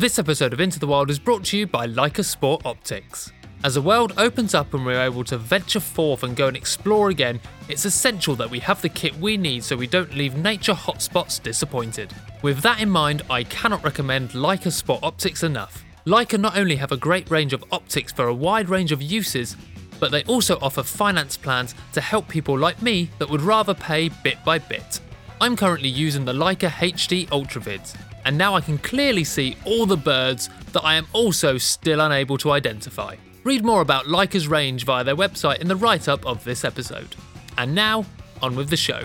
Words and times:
This 0.00 0.18
episode 0.18 0.54
of 0.54 0.60
Into 0.62 0.78
the 0.78 0.86
Wild 0.86 1.10
is 1.10 1.18
brought 1.18 1.44
to 1.44 1.58
you 1.58 1.66
by 1.66 1.86
Leica 1.86 2.24
Sport 2.24 2.64
Optics. 2.64 3.30
As 3.64 3.74
the 3.74 3.82
world 3.82 4.14
opens 4.16 4.54
up 4.54 4.72
and 4.72 4.86
we're 4.86 4.98
able 4.98 5.24
to 5.24 5.36
venture 5.36 5.78
forth 5.78 6.22
and 6.22 6.34
go 6.34 6.48
and 6.48 6.56
explore 6.56 7.10
again, 7.10 7.38
it's 7.68 7.84
essential 7.84 8.34
that 8.36 8.48
we 8.48 8.60
have 8.60 8.80
the 8.80 8.88
kit 8.88 9.14
we 9.18 9.36
need 9.36 9.62
so 9.62 9.76
we 9.76 9.86
don't 9.86 10.14
leave 10.14 10.38
nature 10.38 10.72
hotspots 10.72 11.42
disappointed. 11.42 12.14
With 12.40 12.62
that 12.62 12.80
in 12.80 12.88
mind, 12.88 13.20
I 13.28 13.44
cannot 13.44 13.84
recommend 13.84 14.30
Leica 14.30 14.72
Sport 14.72 15.00
Optics 15.02 15.42
enough. 15.42 15.84
Leica 16.06 16.40
not 16.40 16.56
only 16.56 16.76
have 16.76 16.92
a 16.92 16.96
great 16.96 17.30
range 17.30 17.52
of 17.52 17.62
optics 17.70 18.10
for 18.10 18.28
a 18.28 18.34
wide 18.34 18.70
range 18.70 18.92
of 18.92 19.02
uses, 19.02 19.54
but 19.98 20.10
they 20.10 20.24
also 20.24 20.58
offer 20.62 20.82
finance 20.82 21.36
plans 21.36 21.74
to 21.92 22.00
help 22.00 22.26
people 22.26 22.58
like 22.58 22.80
me 22.80 23.10
that 23.18 23.28
would 23.28 23.42
rather 23.42 23.74
pay 23.74 24.08
bit 24.24 24.42
by 24.46 24.58
bit. 24.60 24.98
I'm 25.42 25.56
currently 25.56 25.90
using 25.90 26.24
the 26.24 26.32
Leica 26.32 26.70
HD 26.70 27.28
Ultravids, 27.28 27.94
and 28.24 28.36
now 28.36 28.54
I 28.54 28.60
can 28.60 28.78
clearly 28.78 29.24
see 29.24 29.56
all 29.64 29.86
the 29.86 29.96
birds 29.96 30.50
that 30.72 30.84
I 30.84 30.94
am 30.94 31.06
also 31.12 31.58
still 31.58 32.00
unable 32.00 32.38
to 32.38 32.50
identify. 32.50 33.16
Read 33.44 33.64
more 33.64 33.80
about 33.80 34.06
Leica's 34.06 34.48
range 34.48 34.84
via 34.84 35.04
their 35.04 35.16
website 35.16 35.60
in 35.60 35.68
the 35.68 35.76
write 35.76 36.08
up 36.08 36.24
of 36.26 36.44
this 36.44 36.64
episode. 36.64 37.16
And 37.56 37.74
now, 37.74 38.04
on 38.42 38.56
with 38.56 38.68
the 38.68 38.76
show. 38.76 39.04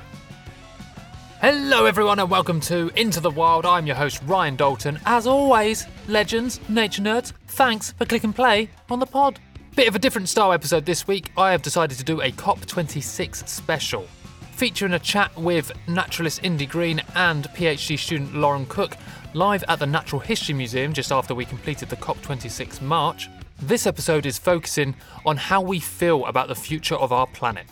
Hello, 1.42 1.86
everyone, 1.86 2.20
and 2.20 2.30
welcome 2.30 2.60
to 2.62 2.92
Into 2.96 3.20
the 3.20 3.30
Wild. 3.30 3.66
I'm 3.66 3.86
your 3.86 3.96
host, 3.96 4.22
Ryan 4.26 4.56
Dalton. 4.56 5.00
As 5.06 5.28
always, 5.28 5.86
legends, 6.08 6.60
nature 6.70 7.02
nerds, 7.02 7.34
thanks 7.50 7.92
for 7.92 8.06
clicking 8.06 8.34
play 8.34 8.70
on 8.90 9.00
the 9.00 9.06
pod. 9.06 9.40
Bit 9.76 9.88
of 9.88 9.96
a 9.96 10.00
different 10.00 10.30
style 10.30 10.54
episode 10.54 10.86
this 10.86 11.06
week. 11.06 11.32
I 11.38 11.52
have 11.52 11.62
decided 11.62 11.98
to 11.98 12.04
do 12.04 12.22
a 12.22 12.32
COP26 12.32 13.48
special, 13.48 14.08
featuring 14.56 14.94
a 14.94 15.00
chat 15.00 15.36
with 15.38 15.70
naturalist 15.86 16.40
Indy 16.42 16.66
Green 16.66 17.02
and 17.14 17.44
PhD 17.50 18.00
student 18.00 18.34
Lauren 18.36 18.66
Cook 18.68 18.96
live 19.34 19.66
at 19.68 19.80
the 19.80 19.86
Natural 19.86 20.22
History 20.22 20.56
Museum 20.56 20.94
just 20.94 21.12
after 21.12 21.36
we 21.36 21.44
completed 21.44 21.90
the 21.90 21.98
COP26 21.98 22.82
march. 22.82 23.30
This 23.62 23.86
episode 23.86 24.26
is 24.26 24.38
focusing 24.38 24.96
on 25.26 25.36
how 25.36 25.60
we 25.62 25.82
feel 25.82 26.26
about 26.26 26.48
the 26.48 26.56
future 26.56 26.96
of 26.96 27.12
our 27.12 27.28
planet. 27.28 27.66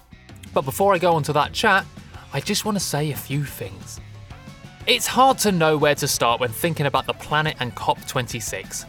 But 0.54 0.66
before 0.66 0.94
I 0.94 0.98
go 0.98 1.14
on 1.14 1.24
to 1.24 1.34
that 1.34 1.54
chat, 1.54 1.86
I 2.34 2.42
just 2.42 2.66
want 2.66 2.78
to 2.78 2.84
say 2.84 3.12
a 3.12 3.16
few 3.16 3.46
things. 3.46 4.02
It's 4.86 5.08
hard 5.08 5.38
to 5.40 5.54
know 5.54 5.78
where 5.78 5.96
to 5.96 6.08
start 6.08 6.42
when 6.42 6.52
thinking 6.52 6.86
about 6.86 7.06
the 7.06 7.14
planet 7.14 7.56
and 7.62 7.74
COP26. 7.76 8.86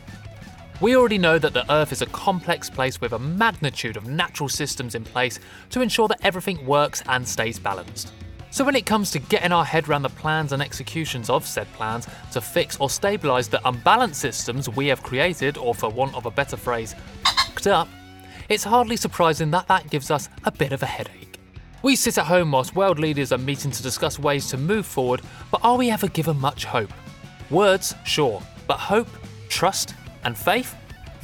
We 0.81 0.97
already 0.97 1.19
know 1.19 1.39
that 1.39 1.53
the 1.53 1.71
Earth 1.73 1.93
is 1.93 2.03
a 2.03 2.07
complex 2.07 2.69
place 2.69 3.01
with 3.01 3.13
a 3.13 3.19
magnitude 3.19 3.97
of 3.97 4.09
natural 4.09 4.49
systems 4.49 4.97
in 4.97 5.05
place 5.05 5.39
to 5.71 5.81
ensure 5.81 6.09
that 6.09 6.19
everything 6.23 6.67
works 6.67 7.01
and 7.07 7.27
stays 7.27 7.61
balanced. 7.61 8.13
So, 8.51 8.65
when 8.65 8.75
it 8.75 8.85
comes 8.85 9.13
to 9.13 9.21
getting 9.21 9.53
our 9.53 9.65
head 9.65 9.89
around 9.89 10.03
the 10.03 10.09
plans 10.09 10.53
and 10.53 10.61
executions 10.61 11.31
of 11.31 11.47
said 11.47 11.73
plans 11.75 12.09
to 12.33 12.41
fix 12.41 12.77
or 12.81 12.89
stabilise 12.89 13.49
the 13.49 13.67
unbalanced 13.69 14.21
systems 14.21 14.69
we 14.69 14.89
have 14.89 15.03
created, 15.03 15.57
or 15.59 15.75
for 15.75 15.91
want 15.91 16.15
of 16.17 16.27
a 16.27 16.31
better 16.31 16.57
phrase, 16.57 16.95
fucked 17.25 17.69
up, 17.69 17.89
it's 18.49 18.65
hardly 18.65 18.97
surprising 18.97 19.53
that 19.53 19.69
that 19.69 19.91
gives 19.91 20.11
us 20.11 20.29
a 20.45 20.51
bit 20.51 20.73
of 20.73 20.83
a 20.83 20.87
headache. 20.87 21.39
We 21.83 21.97
sit 21.97 22.19
at 22.19 22.27
home 22.27 22.51
whilst 22.51 22.75
world 22.75 22.99
leaders 22.99 23.31
are 23.31 23.39
meeting 23.39 23.71
to 23.71 23.83
discuss 23.83 24.19
ways 24.19 24.49
to 24.49 24.57
move 24.57 24.87
forward, 24.87 25.23
but 25.51 25.61
are 25.63 25.77
we 25.77 25.91
ever 25.91 26.09
given 26.09 26.39
much 26.39 26.65
hope? 26.65 26.93
Words, 27.51 27.95
sure, 28.05 28.43
but 28.67 28.79
hope, 28.79 29.09
trust, 29.49 29.95
and 30.25 30.37
faith? 30.37 30.75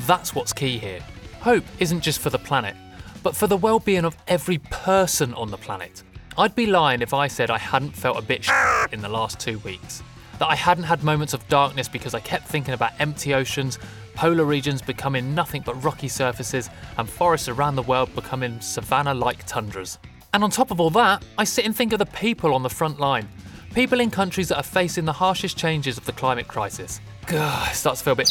That's 0.01 0.34
what's 0.34 0.53
key 0.53 0.79
here. 0.79 1.01
Hope 1.41 1.65
isn't 1.79 2.01
just 2.01 2.20
for 2.20 2.31
the 2.31 2.39
planet, 2.39 2.77
but 3.22 3.37
for 3.37 3.47
the 3.47 3.56
well 3.56 3.78
being 3.78 4.05
of 4.05 4.16
every 4.28 4.59
person 4.59 5.34
on 5.34 5.50
the 5.50 5.56
planet. 5.56 6.03
I'd 6.38 6.55
be 6.55 6.66
lying 6.66 7.03
if 7.03 7.12
I 7.12 7.27
said 7.27 7.50
I 7.50 7.59
hadn't 7.59 7.97
felt 7.97 8.19
a 8.19 8.22
bit 8.22 8.49
in 8.93 9.00
the 9.00 9.09
last 9.09 9.41
two 9.41 9.59
weeks. 9.61 10.03
That 10.38 10.49
I 10.49 10.55
hadn't 10.55 10.84
had 10.84 11.05
moments 11.05 11.34
of 11.34 11.47
darkness 11.49 11.88
because 11.88 12.15
I 12.15 12.21
kept 12.21 12.49
thinking 12.49 12.72
about 12.72 12.93
empty 12.99 13.34
oceans, 13.34 13.78
polar 14.15 14.44
regions 14.44 14.81
becoming 14.81 15.34
nothing 15.34 15.62
but 15.62 15.82
rocky 15.84 16.09
surfaces, 16.09 16.71
and 16.97 17.09
forests 17.09 17.49
around 17.49 17.77
the 17.77 17.82
world 17.82 18.15
becoming 18.15 18.61
savannah 18.61 19.15
like 19.15 19.44
tundras. 19.47 19.99
And 20.32 20.44
on 20.44 20.50
top 20.50 20.71
of 20.71 20.81
all 20.81 20.91
that, 20.91 21.25
I 21.37 21.44
sit 21.44 21.67
and 21.67 21.75
think 21.75 21.93
of 21.93 21.99
the 21.99 22.06
people 22.06 22.55
on 22.55 22.62
the 22.62 22.71
front 22.71 23.00
line. 23.00 23.28
People 23.75 24.00
in 24.00 24.11
countries 24.11 24.49
that 24.49 24.56
are 24.56 24.62
facing 24.62 25.05
the 25.05 25.12
harshest 25.12 25.56
changes 25.56 25.99
of 25.99 26.05
the 26.05 26.12
climate 26.12 26.49
crisis. 26.49 27.00
It 27.33 27.75
starts 27.75 28.01
to 28.01 28.05
feel 28.05 28.13
a 28.15 28.17
bit, 28.17 28.31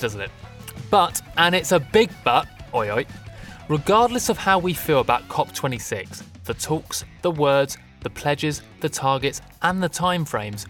doesn't 0.00 0.20
it? 0.20 0.30
But, 0.90 1.22
and 1.36 1.54
it's 1.54 1.70
a 1.70 1.78
big 1.78 2.10
but, 2.24 2.48
oi 2.74 2.90
oi, 2.90 3.06
regardless 3.68 4.28
of 4.28 4.38
how 4.38 4.58
we 4.58 4.74
feel 4.74 5.00
about 5.00 5.28
COP26, 5.28 6.22
the 6.44 6.54
talks, 6.54 7.04
the 7.22 7.30
words, 7.30 7.78
the 8.00 8.10
pledges, 8.10 8.62
the 8.80 8.88
targets, 8.88 9.40
and 9.62 9.80
the 9.80 9.88
timeframes, 9.88 10.66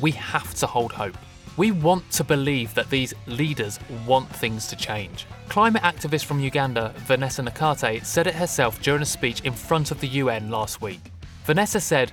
we 0.00 0.12
have 0.12 0.54
to 0.54 0.66
hold 0.66 0.92
hope. 0.92 1.16
We 1.56 1.72
want 1.72 2.08
to 2.12 2.22
believe 2.22 2.74
that 2.74 2.90
these 2.90 3.12
leaders 3.26 3.80
want 4.06 4.28
things 4.28 4.68
to 4.68 4.76
change. 4.76 5.26
Climate 5.48 5.82
activist 5.82 6.26
from 6.26 6.38
Uganda, 6.38 6.94
Vanessa 6.98 7.42
Nakate, 7.42 8.04
said 8.04 8.26
it 8.26 8.34
herself 8.34 8.80
during 8.82 9.02
a 9.02 9.06
speech 9.06 9.40
in 9.40 9.52
front 9.52 9.90
of 9.90 10.00
the 10.00 10.08
UN 10.08 10.50
last 10.50 10.80
week. 10.80 11.00
Vanessa 11.44 11.80
said, 11.80 12.12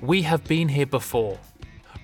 We 0.00 0.22
have 0.22 0.44
been 0.44 0.68
here 0.68 0.86
before. 0.86 1.38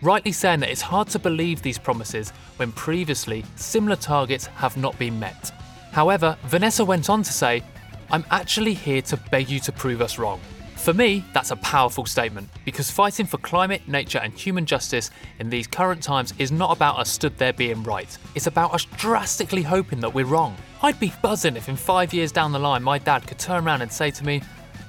Rightly 0.05 0.33
saying 0.33 0.61
that 0.61 0.69
it's 0.69 0.83
hard 0.83 1.09
to 1.09 1.19
believe 1.19 1.63
these 1.63 1.79
promises 1.79 2.29
when 2.57 2.73
previously 2.73 3.43
similar 3.57 3.97
targets 3.97 4.45
have 4.45 4.77
not 4.77 4.99
been 4.99 5.19
met. 5.19 5.51
However, 5.93 6.37
Vanessa 6.45 6.85
went 6.85 7.09
on 7.09 7.23
to 7.23 7.33
say, 7.33 7.63
I'm 8.11 8.27
actually 8.31 8.75
here 8.75 9.01
to 9.01 9.17
beg 9.17 9.49
you 9.49 9.61
to 9.61 9.73
prove 9.73 10.03
us 10.03 10.19
wrong. 10.19 10.43
For 10.77 10.93
me, 10.93 11.25
that's 11.33 11.53
a 11.53 11.57
powerful 11.57 12.05
statement 12.05 12.51
because 12.67 12.91
fighting 12.91 13.25
for 13.25 13.39
climate, 13.39 13.89
nature, 13.89 14.19
and 14.19 14.35
human 14.35 14.67
justice 14.67 15.11
in 15.39 15.49
these 15.49 15.67
current 15.67 16.03
times 16.03 16.35
is 16.37 16.53
not 16.53 16.77
about 16.77 16.99
us 16.99 17.09
stood 17.09 17.39
there 17.39 17.55
being 17.55 17.83
right. 17.83 18.19
It's 18.35 18.47
about 18.47 18.75
us 18.75 18.85
drastically 18.85 19.63
hoping 19.63 20.01
that 20.01 20.13
we're 20.13 20.27
wrong. 20.27 20.55
I'd 20.83 21.01
be 21.01 21.15
buzzing 21.23 21.57
if 21.57 21.71
in 21.71 21.77
five 21.77 22.13
years 22.13 22.31
down 22.31 22.53
the 22.53 22.59
line 22.59 22.83
my 22.83 22.99
dad 22.99 23.27
could 23.27 23.39
turn 23.39 23.67
around 23.67 23.81
and 23.81 23.91
say 23.91 24.11
to 24.11 24.25
me, 24.27 24.43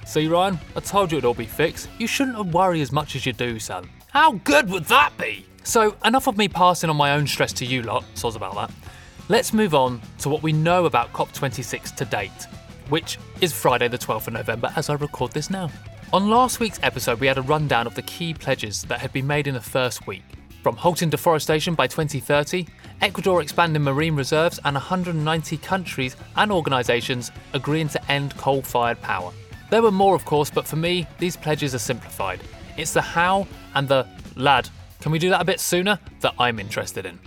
See, 0.05 0.27
Ryan, 0.27 0.59
I 0.75 0.81
told 0.81 1.13
you 1.13 1.19
it'd 1.19 1.25
all 1.25 1.33
be 1.33 1.45
fixed. 1.45 1.87
You 1.99 2.05
shouldn't 2.05 2.37
worry 2.47 2.81
as 2.81 2.91
much 2.91 3.15
as 3.15 3.25
you 3.25 3.31
do, 3.31 3.59
son. 3.59 3.89
How 4.15 4.31
good 4.45 4.69
would 4.69 4.85
that 4.85 5.11
be? 5.17 5.45
So, 5.65 5.97
enough 6.05 6.27
of 6.27 6.37
me 6.37 6.47
passing 6.47 6.89
on 6.89 6.95
my 6.95 7.11
own 7.15 7.27
stress 7.27 7.51
to 7.51 7.65
you 7.65 7.81
lot, 7.81 8.05
soz 8.15 8.37
about 8.37 8.55
that. 8.55 8.71
Let's 9.27 9.51
move 9.51 9.75
on 9.75 10.01
to 10.19 10.29
what 10.29 10.41
we 10.41 10.53
know 10.53 10.85
about 10.85 11.11
COP26 11.11 11.95
to 11.95 12.05
date 12.05 12.47
which 12.87 13.19
is 13.41 13.51
Friday, 13.51 13.89
the 13.89 13.97
12th 13.97 14.27
of 14.27 14.33
November, 14.33 14.71
as 14.77 14.89
I 14.89 14.93
record 14.93 15.33
this 15.33 15.49
now. 15.49 15.69
On 16.13 16.29
last 16.29 16.61
week's 16.61 16.79
episode, 16.81 17.19
we 17.19 17.27
had 17.27 17.37
a 17.37 17.41
rundown 17.41 17.87
of 17.87 17.95
the 17.95 18.03
key 18.03 18.33
pledges 18.33 18.83
that 18.83 19.01
had 19.01 19.11
been 19.11 19.27
made 19.27 19.47
in 19.47 19.53
the 19.53 19.59
first 19.59 20.07
week. 20.07 20.23
From 20.63 20.77
halting 20.77 21.09
deforestation 21.09 21.75
by 21.75 21.87
2030, 21.87 22.67
Ecuador 23.01 23.41
expanding 23.41 23.83
marine 23.83 24.15
reserves, 24.15 24.61
and 24.63 24.75
190 24.75 25.57
countries 25.57 26.15
and 26.37 26.53
organisations 26.53 27.31
agreeing 27.53 27.89
to 27.89 28.11
end 28.11 28.37
coal 28.37 28.61
fired 28.61 29.01
power. 29.01 29.33
There 29.71 29.81
were 29.81 29.91
more, 29.91 30.15
of 30.15 30.23
course, 30.23 30.49
but 30.49 30.65
for 30.65 30.77
me, 30.77 31.05
these 31.19 31.35
pledges 31.35 31.75
are 31.75 31.79
simplified. 31.79 32.39
It's 32.77 32.93
the 32.93 33.01
how 33.01 33.47
and 33.73 33.87
the 33.87 34.07
lad, 34.35 34.69
can 34.99 35.11
we 35.11 35.19
do 35.19 35.29
that 35.29 35.41
a 35.41 35.45
bit 35.45 35.59
sooner 35.59 35.99
that 36.21 36.33
I'm 36.37 36.59
interested 36.59 37.05
in. 37.05 37.19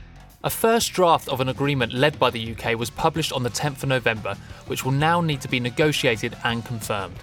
A 0.44 0.50
first 0.50 0.92
draft 0.92 1.28
of 1.28 1.41
an 1.41 1.48
agreement 1.48 1.92
led 1.92 2.19
by 2.19 2.31
the 2.31 2.53
UK 2.53 2.78
was 2.78 2.91
published 2.91 3.32
on 3.32 3.42
the 3.42 3.50
10th 3.50 3.82
of 3.82 3.88
November, 3.88 4.36
which 4.66 4.84
will 4.84 4.92
now 4.92 5.20
need 5.20 5.41
to 5.41 5.48
be 5.48 5.59
negotiated 5.59 6.36
and 6.44 6.64
confirmed. 6.64 7.16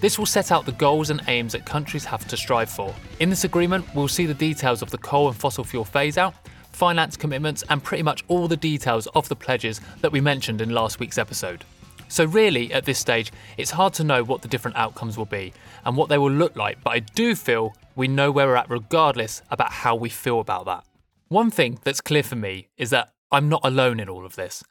This 0.00 0.18
will 0.18 0.26
set 0.26 0.50
out 0.50 0.66
the 0.66 0.72
goals 0.72 1.10
and 1.10 1.22
aims 1.28 1.52
that 1.52 1.64
countries 1.64 2.04
have 2.04 2.26
to 2.28 2.36
strive 2.36 2.70
for. 2.70 2.94
In 3.20 3.30
this 3.30 3.44
agreement, 3.44 3.86
we'll 3.94 4.08
see 4.08 4.26
the 4.26 4.34
details 4.34 4.82
of 4.82 4.90
the 4.90 4.98
coal 4.98 5.28
and 5.28 5.36
fossil 5.36 5.64
fuel 5.64 5.84
phase 5.84 6.18
out, 6.18 6.34
finance 6.72 7.16
commitments, 7.16 7.62
and 7.68 7.82
pretty 7.82 8.02
much 8.02 8.24
all 8.28 8.48
the 8.48 8.56
details 8.56 9.06
of 9.08 9.28
the 9.28 9.36
pledges 9.36 9.80
that 10.00 10.12
we 10.12 10.20
mentioned 10.20 10.60
in 10.60 10.70
last 10.70 10.98
week's 11.00 11.18
episode. 11.18 11.64
So, 12.10 12.24
really, 12.24 12.72
at 12.72 12.84
this 12.84 12.98
stage, 12.98 13.30
it's 13.56 13.70
hard 13.70 13.94
to 13.94 14.04
know 14.04 14.24
what 14.24 14.42
the 14.42 14.48
different 14.48 14.76
outcomes 14.76 15.16
will 15.16 15.26
be 15.26 15.52
and 15.84 15.96
what 15.96 16.08
they 16.08 16.18
will 16.18 16.30
look 16.30 16.56
like, 16.56 16.82
but 16.82 16.90
I 16.90 16.98
do 16.98 17.36
feel 17.36 17.72
we 17.94 18.08
know 18.08 18.32
where 18.32 18.48
we're 18.48 18.56
at 18.56 18.68
regardless 18.68 19.42
about 19.48 19.70
how 19.70 19.94
we 19.94 20.08
feel 20.08 20.40
about 20.40 20.66
that. 20.66 20.84
One 21.28 21.52
thing 21.52 21.78
that's 21.84 22.00
clear 22.00 22.24
for 22.24 22.34
me 22.34 22.68
is 22.76 22.90
that 22.90 23.12
I'm 23.30 23.48
not 23.48 23.60
alone 23.62 24.00
in 24.00 24.08
all 24.08 24.26
of 24.26 24.34
this. 24.34 24.64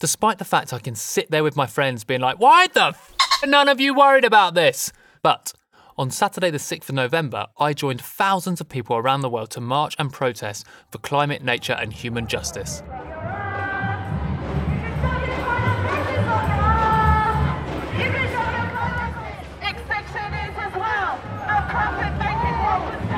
Despite 0.00 0.38
the 0.38 0.44
fact 0.44 0.72
I 0.72 0.80
can 0.80 0.96
sit 0.96 1.30
there 1.30 1.44
with 1.44 1.54
my 1.54 1.66
friends 1.66 2.02
being 2.02 2.20
like, 2.20 2.40
why 2.40 2.66
the 2.66 2.86
f 2.86 3.14
none 3.46 3.68
of 3.68 3.80
you 3.80 3.94
worried 3.94 4.24
about 4.24 4.54
this? 4.54 4.92
But 5.22 5.52
on 5.96 6.10
Saturday, 6.10 6.50
the 6.50 6.58
6th 6.58 6.88
of 6.88 6.94
November, 6.96 7.46
I 7.58 7.72
joined 7.72 8.00
thousands 8.00 8.60
of 8.60 8.68
people 8.68 8.96
around 8.96 9.20
the 9.20 9.30
world 9.30 9.50
to 9.50 9.60
march 9.60 9.94
and 9.96 10.12
protest 10.12 10.66
for 10.90 10.98
climate, 10.98 11.44
nature, 11.44 11.74
and 11.74 11.92
human 11.92 12.26
justice. 12.26 12.82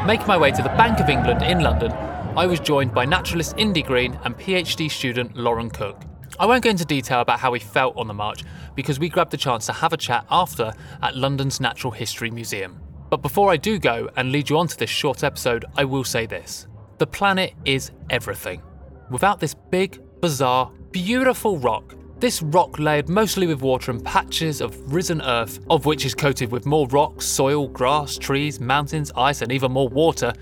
Making 0.06 0.26
my 0.26 0.37
way 0.37 0.50
to 0.50 0.62
the 0.62 0.69
Bank 0.70 0.99
of 0.99 1.08
England 1.08 1.44
in 1.44 1.60
London, 1.60 1.93
I 2.37 2.44
was 2.44 2.58
joined 2.58 2.93
by 2.93 3.04
naturalist 3.04 3.54
Indy 3.56 3.82
Green 3.82 4.19
and 4.25 4.37
PhD 4.37 4.90
student 4.90 5.37
Lauren 5.37 5.70
Cook. 5.70 6.02
I 6.40 6.46
won't 6.46 6.64
go 6.64 6.70
into 6.70 6.84
detail 6.84 7.20
about 7.20 7.38
how 7.38 7.52
we 7.52 7.60
felt 7.60 7.96
on 7.96 8.08
the 8.08 8.14
march 8.14 8.43
because 8.75 8.99
we 8.99 9.08
grabbed 9.08 9.31
the 9.31 9.37
chance 9.37 9.64
to 9.66 9.72
have 9.72 9.93
a 9.93 9.96
chat 9.96 10.26
after 10.28 10.72
at 11.02 11.16
London's 11.16 11.60
Natural 11.60 11.93
History 11.93 12.32
Museum. 12.32 12.81
But 13.10 13.22
before 13.22 13.52
I 13.52 13.56
do 13.56 13.78
go 13.78 14.08
and 14.16 14.32
lead 14.32 14.50
you 14.50 14.58
on 14.58 14.66
to 14.66 14.76
this 14.76 14.90
short 14.90 15.22
episode, 15.22 15.66
I 15.76 15.84
will 15.84 16.05
say 16.05 16.26
this 16.26 16.66
the 16.98 17.06
planet 17.06 17.55
is 17.64 17.93
everything. 18.10 18.60
without 19.08 19.38
this 19.38 19.55
big, 19.55 20.00
bizarre, 20.20 20.72
beautiful 20.90 21.58
rock. 21.58 21.94
This 22.22 22.40
rock 22.40 22.78
layered 22.78 23.08
mostly 23.08 23.48
with 23.48 23.62
water 23.62 23.90
and 23.90 24.04
patches 24.04 24.60
of 24.60 24.94
risen 24.94 25.20
earth, 25.22 25.58
of 25.69 25.86
which 25.86 26.04
is 26.04 26.14
coated 26.14 26.52
with 26.52 26.66
more 26.66 26.86
rocks, 26.86 27.26
soil, 27.26 27.66
grass, 27.66 28.16
trees, 28.16 28.60
mountains, 28.60 29.10
ice, 29.16 29.42
and 29.42 29.50
even 29.50 29.72
more 29.72 29.88
water. 29.88 30.32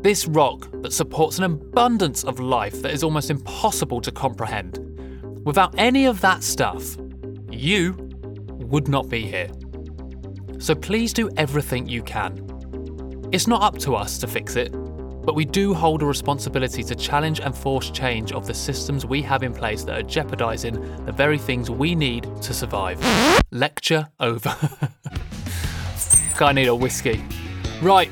This 0.00 0.26
rock 0.26 0.66
that 0.80 0.94
supports 0.94 1.36
an 1.36 1.44
abundance 1.44 2.24
of 2.24 2.40
life 2.40 2.80
that 2.80 2.90
is 2.90 3.04
almost 3.04 3.28
impossible 3.28 4.00
to 4.00 4.10
comprehend. 4.10 4.78
Without 5.44 5.74
any 5.76 6.06
of 6.06 6.22
that 6.22 6.42
stuff, 6.42 6.96
you 7.50 7.92
would 8.52 8.88
not 8.88 9.10
be 9.10 9.26
here. 9.26 9.50
So 10.58 10.74
please 10.74 11.12
do 11.12 11.28
everything 11.36 11.86
you 11.86 12.02
can. 12.02 13.28
It's 13.30 13.46
not 13.46 13.60
up 13.60 13.76
to 13.80 13.94
us 13.94 14.16
to 14.20 14.26
fix 14.26 14.56
it, 14.56 14.72
but 15.24 15.34
we 15.34 15.44
do 15.44 15.74
hold 15.74 16.02
a 16.02 16.06
responsibility 16.06 16.82
to 16.82 16.94
challenge 16.94 17.40
and 17.40 17.56
force 17.56 17.90
change 17.90 18.32
of 18.32 18.46
the 18.46 18.54
systems 18.54 19.06
we 19.06 19.22
have 19.22 19.42
in 19.42 19.52
place 19.52 19.84
that 19.84 19.98
are 19.98 20.02
jeopardising 20.02 20.74
the 21.06 21.12
very 21.12 21.38
things 21.38 21.70
we 21.70 21.94
need 21.94 22.28
to 22.42 22.52
survive. 22.52 22.98
Lecture 23.50 24.08
over. 24.20 24.56
I 26.40 26.52
need 26.52 26.68
a 26.68 26.74
whiskey. 26.74 27.24
Right, 27.80 28.10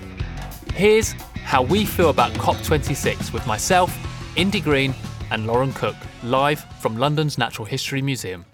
here's 0.75 1.12
how 1.35 1.62
we 1.62 1.85
feel 1.85 2.11
about 2.11 2.32
COP26 2.32 3.32
with 3.32 3.47
myself, 3.47 3.97
Indy 4.37 4.61
Green, 4.61 4.94
and 5.31 5.47
Lauren 5.47 5.73
Cook, 5.73 5.97
live 6.23 6.64
from 6.81 6.97
London's 6.97 7.37
Natural 7.37 7.67
History 7.67 8.00
Museum. 8.00 8.44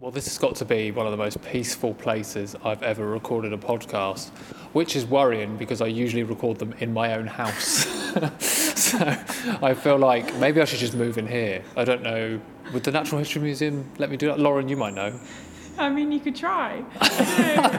Well, 0.00 0.12
this 0.12 0.26
has 0.26 0.38
got 0.38 0.54
to 0.54 0.64
be 0.64 0.92
one 0.92 1.06
of 1.06 1.10
the 1.10 1.16
most 1.16 1.42
peaceful 1.42 1.92
places 1.92 2.54
I've 2.62 2.84
ever 2.84 3.04
recorded 3.04 3.52
a 3.52 3.56
podcast, 3.56 4.28
which 4.72 4.94
is 4.94 5.04
worrying 5.04 5.56
because 5.56 5.80
I 5.80 5.88
usually 5.88 6.22
record 6.22 6.60
them 6.60 6.72
in 6.78 6.92
my 6.92 7.14
own 7.14 7.26
house. 7.26 7.84
so 8.38 8.98
I 9.60 9.74
feel 9.74 9.98
like 9.98 10.32
maybe 10.36 10.60
I 10.60 10.66
should 10.66 10.78
just 10.78 10.94
move 10.94 11.18
in 11.18 11.26
here. 11.26 11.64
I 11.76 11.82
don't 11.82 12.04
know. 12.04 12.40
Would 12.72 12.84
the 12.84 12.92
Natural 12.92 13.18
History 13.18 13.42
Museum 13.42 13.90
let 13.98 14.08
me 14.08 14.16
do 14.16 14.28
that? 14.28 14.38
Lauren, 14.38 14.68
you 14.68 14.76
might 14.76 14.94
know. 14.94 15.18
I 15.78 15.88
mean, 15.88 16.10
you 16.10 16.18
could 16.18 16.34
try. 16.34 16.84
I 17.00 17.78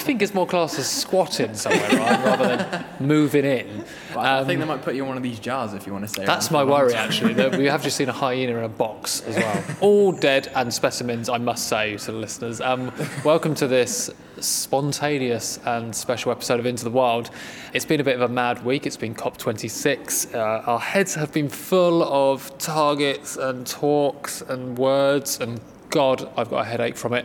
think 0.00 0.22
it's 0.22 0.32
more 0.32 0.46
classed 0.46 0.78
as 0.78 0.90
squatting 0.90 1.54
somewhere, 1.54 1.88
right, 1.90 2.24
rather 2.24 2.46
than 2.56 2.84
moving 3.06 3.44
in. 3.44 3.84
Well, 4.14 4.42
I 4.42 4.44
think 4.44 4.60
they 4.60 4.66
might 4.66 4.80
put 4.80 4.94
you 4.94 5.02
in 5.02 5.08
one 5.08 5.18
of 5.18 5.22
these 5.22 5.38
jars 5.38 5.74
if 5.74 5.86
you 5.86 5.92
want 5.92 6.04
to 6.06 6.08
stay. 6.08 6.24
That's 6.24 6.50
my 6.50 6.60
for 6.60 6.68
a 6.68 6.70
long 6.70 6.80
worry, 6.80 6.92
time. 6.94 7.06
actually. 7.06 7.58
we 7.58 7.66
have 7.66 7.82
just 7.82 7.98
seen 7.98 8.08
a 8.08 8.12
hyena 8.12 8.56
in 8.56 8.64
a 8.64 8.68
box 8.68 9.20
as 9.22 9.36
well. 9.36 9.64
All 9.82 10.12
dead 10.12 10.50
and 10.54 10.72
specimens, 10.72 11.28
I 11.28 11.36
must 11.36 11.68
say 11.68 11.98
to 11.98 12.12
the 12.12 12.18
listeners. 12.18 12.62
Um, 12.62 12.90
welcome 13.24 13.54
to 13.56 13.66
this 13.66 14.10
spontaneous 14.40 15.58
and 15.66 15.94
special 15.94 16.32
episode 16.32 16.60
of 16.60 16.66
Into 16.66 16.84
the 16.84 16.90
Wild. 16.90 17.30
It's 17.74 17.84
been 17.84 18.00
a 18.00 18.04
bit 18.04 18.14
of 18.16 18.22
a 18.22 18.28
mad 18.28 18.64
week. 18.64 18.86
It's 18.86 18.96
been 18.96 19.14
COP26. 19.14 20.34
Uh, 20.34 20.38
our 20.38 20.80
heads 20.80 21.14
have 21.14 21.32
been 21.32 21.50
full 21.50 22.02
of 22.02 22.56
targets 22.58 23.36
and 23.36 23.66
talks 23.66 24.40
and 24.40 24.78
words, 24.78 25.38
and 25.40 25.60
God, 25.94 26.28
I've 26.36 26.50
got 26.50 26.62
a 26.62 26.64
headache 26.64 26.96
from 26.96 27.14
it. 27.14 27.24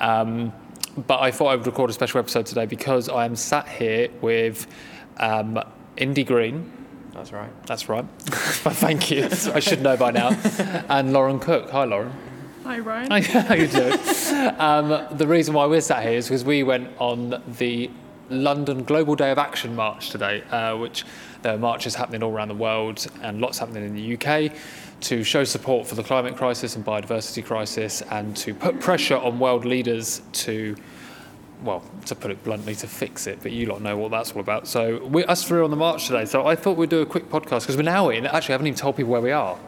Um, 0.00 0.52
but 1.06 1.20
I 1.20 1.30
thought 1.30 1.46
I 1.46 1.54
would 1.54 1.64
record 1.64 1.90
a 1.90 1.92
special 1.92 2.18
episode 2.18 2.44
today 2.44 2.66
because 2.66 3.08
I 3.08 3.24
am 3.24 3.36
sat 3.36 3.68
here 3.68 4.08
with 4.20 4.66
um, 5.18 5.60
Indy 5.96 6.24
Green. 6.24 6.72
That's 7.14 7.32
right. 7.32 7.50
That's 7.66 7.88
right. 7.88 8.04
Thank 8.26 9.12
you. 9.12 9.28
I 9.54 9.60
should 9.60 9.80
know 9.82 9.96
by 9.96 10.10
now. 10.10 10.30
And 10.88 11.12
Lauren 11.12 11.38
Cook. 11.38 11.70
Hi, 11.70 11.84
Lauren. 11.84 12.12
Hi, 12.64 12.80
Ryan. 12.80 13.10
Hi, 13.12 13.20
How 13.42 13.54
you 13.54 13.68
doing? 13.68 13.98
Um, 14.58 15.16
the 15.16 15.28
reason 15.28 15.54
why 15.54 15.66
we're 15.66 15.80
sat 15.80 16.02
here 16.02 16.18
is 16.18 16.26
because 16.26 16.44
we 16.44 16.64
went 16.64 16.90
on 16.98 17.40
the 17.58 17.90
London 18.30 18.84
Global 18.84 19.14
Day 19.14 19.30
of 19.30 19.38
Action 19.38 19.74
march 19.74 20.10
today, 20.10 20.42
uh, 20.50 20.76
which 20.76 21.04
there 21.42 21.54
are 21.54 21.58
marches 21.58 21.94
happening 21.94 22.22
all 22.22 22.32
around 22.32 22.48
the 22.48 22.54
world 22.54 23.06
and 23.22 23.40
lots 23.40 23.58
happening 23.58 23.84
in 23.84 23.94
the 23.94 24.16
UK 24.16 24.52
to 25.02 25.24
show 25.24 25.44
support 25.44 25.86
for 25.86 25.94
the 25.94 26.02
climate 26.02 26.36
crisis 26.36 26.76
and 26.76 26.84
biodiversity 26.84 27.44
crisis 27.44 28.02
and 28.10 28.36
to 28.36 28.54
put 28.54 28.80
pressure 28.80 29.16
on 29.16 29.38
world 29.38 29.64
leaders 29.64 30.22
to 30.32 30.76
well, 31.62 31.82
to 32.06 32.14
put 32.14 32.30
it 32.30 32.42
bluntly, 32.42 32.74
to 32.74 32.86
fix 32.86 33.26
it. 33.26 33.38
But 33.42 33.52
you 33.52 33.66
lot 33.66 33.82
know 33.82 33.96
what 33.96 34.10
that's 34.10 34.32
all 34.32 34.40
about. 34.40 34.66
So 34.66 35.04
we 35.06 35.24
us 35.24 35.44
three 35.44 35.60
on 35.60 35.70
the 35.70 35.76
march 35.76 36.06
today. 36.06 36.24
So 36.24 36.46
I 36.46 36.56
thought 36.56 36.78
we'd 36.78 36.88
do 36.88 37.02
a 37.02 37.06
quick 37.06 37.28
podcast 37.28 37.62
because 37.62 37.76
we're 37.76 37.82
now 37.82 38.08
in. 38.08 38.24
Actually, 38.24 38.52
I 38.52 38.54
haven't 38.54 38.68
even 38.68 38.78
told 38.78 38.96
people 38.96 39.12
where 39.12 39.20
we 39.20 39.30
are. 39.30 39.58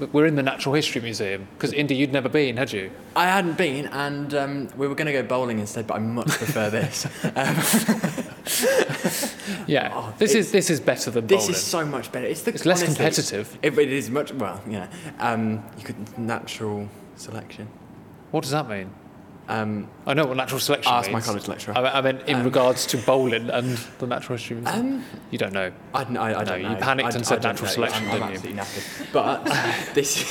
But 0.00 0.14
We're 0.14 0.24
in 0.24 0.34
the 0.34 0.42
Natural 0.42 0.74
History 0.74 1.02
Museum 1.02 1.46
because 1.54 1.74
Indy, 1.74 1.94
you'd 1.94 2.10
never 2.12 2.30
been, 2.30 2.56
had 2.56 2.72
you? 2.72 2.90
I 3.14 3.26
hadn't 3.26 3.58
been, 3.58 3.86
and 3.88 4.32
um, 4.34 4.68
we 4.78 4.88
were 4.88 4.94
going 4.94 5.06
to 5.06 5.12
go 5.12 5.22
bowling 5.22 5.58
instead, 5.58 5.86
but 5.86 5.96
I 5.96 5.98
much 5.98 6.28
prefer 6.28 6.70
this. 6.70 7.06
Um, 7.36 7.56
Yeah. 9.66 9.92
Oh, 9.94 10.14
this 10.18 10.34
is 10.34 10.50
this 10.52 10.70
is 10.70 10.80
better 10.80 11.10
than 11.10 11.26
bowling. 11.26 11.46
this 11.46 11.56
is 11.56 11.62
so 11.62 11.84
much 11.84 12.10
better. 12.10 12.26
It's 12.26 12.42
the 12.42 12.52
It's 12.52 12.66
less 12.66 12.82
honestly, 12.82 12.96
competitive. 12.96 13.58
It, 13.62 13.78
it 13.78 13.92
is 13.92 14.10
much 14.10 14.32
well, 14.32 14.60
yeah. 14.68 14.88
Um, 15.18 15.62
you 15.78 15.84
could 15.84 16.18
natural 16.18 16.88
selection. 17.16 17.68
What 18.30 18.42
does 18.42 18.50
that 18.52 18.68
mean? 18.68 18.90
Um, 19.50 19.88
I 20.06 20.14
know 20.14 20.26
what 20.26 20.36
natural 20.36 20.60
selection 20.60 20.92
ask 20.92 21.08
my 21.10 21.14
means. 21.14 21.26
college 21.26 21.48
lecturer. 21.48 21.76
I 21.76 21.98
I 21.98 22.00
meant 22.00 22.22
in 22.28 22.36
Um, 22.36 22.44
regards 22.44 22.86
to 22.86 22.96
bowling 22.98 23.50
and 23.50 23.76
the 23.98 24.06
Natural 24.06 24.38
History 24.38 24.58
Um, 24.64 25.04
you 25.32 25.38
don't 25.38 25.52
know. 25.52 25.72
I, 25.92 26.02
I, 26.02 26.02
I 26.02 26.04
No, 26.06 26.44
don't 26.44 26.62
you 26.62 26.68
know. 26.68 26.76
panicked 26.76 27.12
I- 27.14 27.16
and 27.16 27.26
said 27.26 27.42
natural 27.42 27.66
know. 27.66 27.72
selection, 27.74 28.08
I'm, 28.10 28.22
I'm 28.22 28.32
didn't 28.32 28.44
you? 28.50 28.54
knackered. 28.62 29.12
But 29.12 29.44
this 29.94 30.24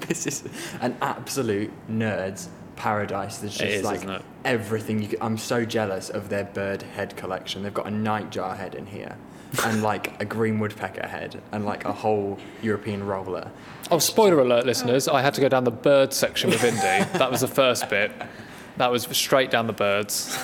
this 0.08 0.26
is 0.26 0.44
an 0.80 0.96
absolute 1.02 1.70
nerds 1.90 2.48
paradise. 2.78 3.38
There's 3.38 3.52
just 3.52 3.64
It 3.64 3.74
is, 3.74 3.84
like 3.84 3.96
isn't 3.96 4.10
it? 4.10 4.22
everything. 4.44 5.02
You 5.02 5.08
could, 5.08 5.18
I'm 5.20 5.36
so 5.36 5.64
jealous 5.64 6.08
of 6.08 6.28
their 6.28 6.44
bird 6.44 6.82
head 6.82 7.16
collection. 7.16 7.62
They've 7.62 7.74
got 7.74 7.86
a 7.86 7.90
nightjar 7.90 8.56
head 8.56 8.74
in 8.74 8.86
here. 8.86 9.16
And 9.64 9.82
like 9.82 10.20
a 10.20 10.26
green 10.26 10.58
woodpecker 10.58 11.06
head, 11.06 11.40
and 11.52 11.64
like 11.64 11.86
a 11.86 11.92
whole 11.92 12.36
European 12.60 13.02
roller. 13.06 13.50
Oh, 13.90 13.98
spoiler 13.98 14.40
alert, 14.40 14.64
oh. 14.64 14.66
listeners! 14.66 15.08
I 15.08 15.22
had 15.22 15.32
to 15.34 15.40
go 15.40 15.48
down 15.48 15.64
the 15.64 15.70
bird 15.70 16.12
section 16.12 16.50
with 16.50 16.62
Indy. 16.62 16.78
that 17.18 17.30
was 17.30 17.40
the 17.40 17.48
first 17.48 17.88
bit. 17.88 18.12
That 18.78 18.92
was 18.92 19.08
straight 19.10 19.50
down 19.50 19.66
the 19.66 19.72
birds. 19.72 20.38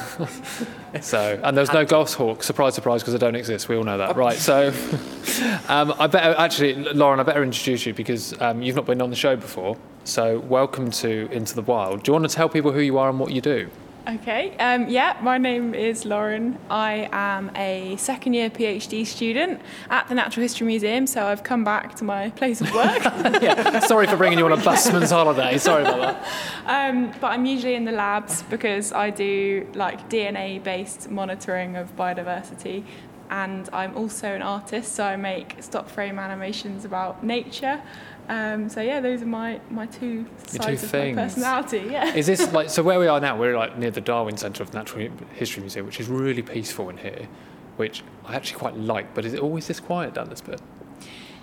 so, 1.00 1.40
and 1.42 1.56
there 1.56 1.62
was 1.62 1.72
no 1.72 1.84
goshawk. 1.84 2.42
Surprise, 2.42 2.74
surprise, 2.74 3.00
because 3.00 3.12
they 3.12 3.18
don't 3.18 3.36
exist. 3.36 3.68
We 3.68 3.76
all 3.76 3.84
know 3.84 3.98
that, 3.98 4.16
right? 4.16 4.36
So, 4.36 4.68
um, 5.68 5.94
I 5.98 6.08
better 6.08 6.34
actually, 6.36 6.74
Lauren, 6.74 7.20
I 7.20 7.22
better 7.22 7.44
introduce 7.44 7.86
you 7.86 7.94
because 7.94 8.38
um, 8.40 8.60
you've 8.60 8.74
not 8.74 8.86
been 8.86 9.00
on 9.00 9.10
the 9.10 9.16
show 9.16 9.36
before. 9.36 9.76
So, 10.02 10.40
welcome 10.40 10.90
to 10.90 11.28
Into 11.30 11.54
the 11.54 11.62
Wild. 11.62 12.02
Do 12.02 12.10
you 12.10 12.12
want 12.14 12.28
to 12.28 12.34
tell 12.34 12.48
people 12.48 12.72
who 12.72 12.80
you 12.80 12.98
are 12.98 13.08
and 13.08 13.20
what 13.20 13.30
you 13.30 13.40
do? 13.40 13.70
Okay. 14.06 14.54
Um, 14.58 14.88
yeah, 14.88 15.16
my 15.22 15.38
name 15.38 15.72
is 15.74 16.04
Lauren. 16.04 16.58
I 16.68 17.08
am 17.10 17.50
a 17.56 17.96
second 17.96 18.34
year 18.34 18.50
PhD 18.50 19.06
student 19.06 19.62
at 19.88 20.08
the 20.08 20.14
Natural 20.14 20.42
History 20.42 20.66
Museum, 20.66 21.06
so 21.06 21.24
I've 21.24 21.42
come 21.42 21.64
back 21.64 21.94
to 21.96 22.04
my 22.04 22.28
place 22.30 22.60
of 22.60 22.70
work. 22.74 23.02
yeah, 23.42 23.80
sorry 23.80 24.06
for 24.06 24.16
bringing 24.16 24.38
you 24.38 24.44
on 24.44 24.52
a 24.52 24.58
busman's 24.58 25.10
holiday. 25.10 25.56
Sorry 25.56 25.84
about 25.84 26.22
that. 26.66 26.90
um, 26.90 27.14
but 27.18 27.28
I'm 27.28 27.46
usually 27.46 27.76
in 27.76 27.86
the 27.86 27.92
labs 27.92 28.42
because 28.42 28.92
I 28.92 29.08
do 29.08 29.66
like 29.74 30.10
DNA 30.10 30.62
based 30.62 31.10
monitoring 31.10 31.76
of 31.76 31.96
biodiversity. 31.96 32.84
And 33.30 33.70
I'm 33.72 33.96
also 33.96 34.28
an 34.28 34.42
artist, 34.42 34.92
so 34.94 35.04
I 35.04 35.16
make 35.16 35.56
stop 35.60 35.88
frame 35.88 36.18
animations 36.18 36.84
about 36.84 37.24
nature. 37.24 37.80
Um, 38.28 38.68
so 38.68 38.80
yeah, 38.80 39.00
those 39.00 39.22
are 39.22 39.26
my, 39.26 39.60
my 39.70 39.86
two 39.86 40.26
sides 40.46 40.66
two 40.66 40.86
of 40.86 40.90
things. 40.90 41.16
my 41.16 41.24
personality. 41.24 41.78
Yeah. 41.90 42.14
Is 42.14 42.26
this 42.26 42.52
like 42.52 42.70
so? 42.70 42.82
Where 42.82 42.98
we 42.98 43.06
are 43.06 43.20
now, 43.20 43.36
we're 43.36 43.56
like 43.56 43.76
near 43.78 43.90
the 43.90 44.00
Darwin 44.00 44.36
Centre 44.36 44.62
of 44.62 44.72
Natural 44.72 45.10
History 45.34 45.60
Museum, 45.60 45.86
which 45.86 46.00
is 46.00 46.08
really 46.08 46.42
peaceful 46.42 46.88
in 46.88 46.96
here, 46.96 47.28
which 47.76 48.02
I 48.24 48.34
actually 48.34 48.58
quite 48.58 48.76
like. 48.76 49.14
But 49.14 49.24
is 49.24 49.34
it 49.34 49.40
always 49.40 49.66
this 49.66 49.80
quiet 49.80 50.14
down 50.14 50.28
this 50.28 50.40
bit? 50.40 50.60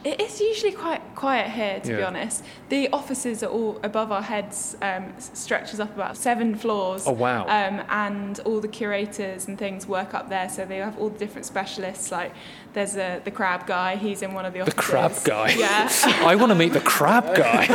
It 0.04 0.20
is 0.20 0.42
usually 0.42 0.72
quite 0.72 1.02
quiet 1.14 1.52
here, 1.52 1.80
to 1.80 1.98
be 1.98 2.02
honest. 2.02 2.44
The 2.70 2.90
offices 2.90 3.44
are 3.44 3.50
all 3.52 3.80
above 3.84 4.12
our 4.12 4.24
heads, 4.24 4.76
um, 4.82 5.14
stretches 5.20 5.80
up 5.80 5.94
about 5.94 6.18
seven 6.18 6.56
floors. 6.56 7.06
Oh 7.06 7.12
wow! 7.12 7.44
Um, 7.44 7.86
and 7.88 8.40
all 8.40 8.60
the 8.60 8.68
curators 8.68 9.48
and 9.48 9.60
things 9.60 9.86
work 9.86 10.16
up 10.16 10.28
there, 10.28 10.50
so 10.50 10.66
they 10.66 10.78
have 10.78 10.98
all 10.98 11.10
the 11.10 11.20
different 11.20 11.46
specialists. 11.46 12.12
Like 12.12 12.34
there's 12.74 12.96
a, 12.96 13.22
the 13.24 13.32
crab 13.32 13.68
guy, 13.68 13.96
he's 13.96 14.22
in 14.22 14.34
one 14.34 14.46
of 14.46 14.54
the 14.54 14.62
offices. 14.62 14.76
the 14.76 14.82
crab 14.82 15.14
guy. 15.24 15.52
Yeah. 15.52 15.90
I 16.26 16.36
want 16.36 16.52
to 16.52 16.56
meet 16.56 16.74
the 16.74 16.80
crab 16.80 17.36
guy. 17.36 17.68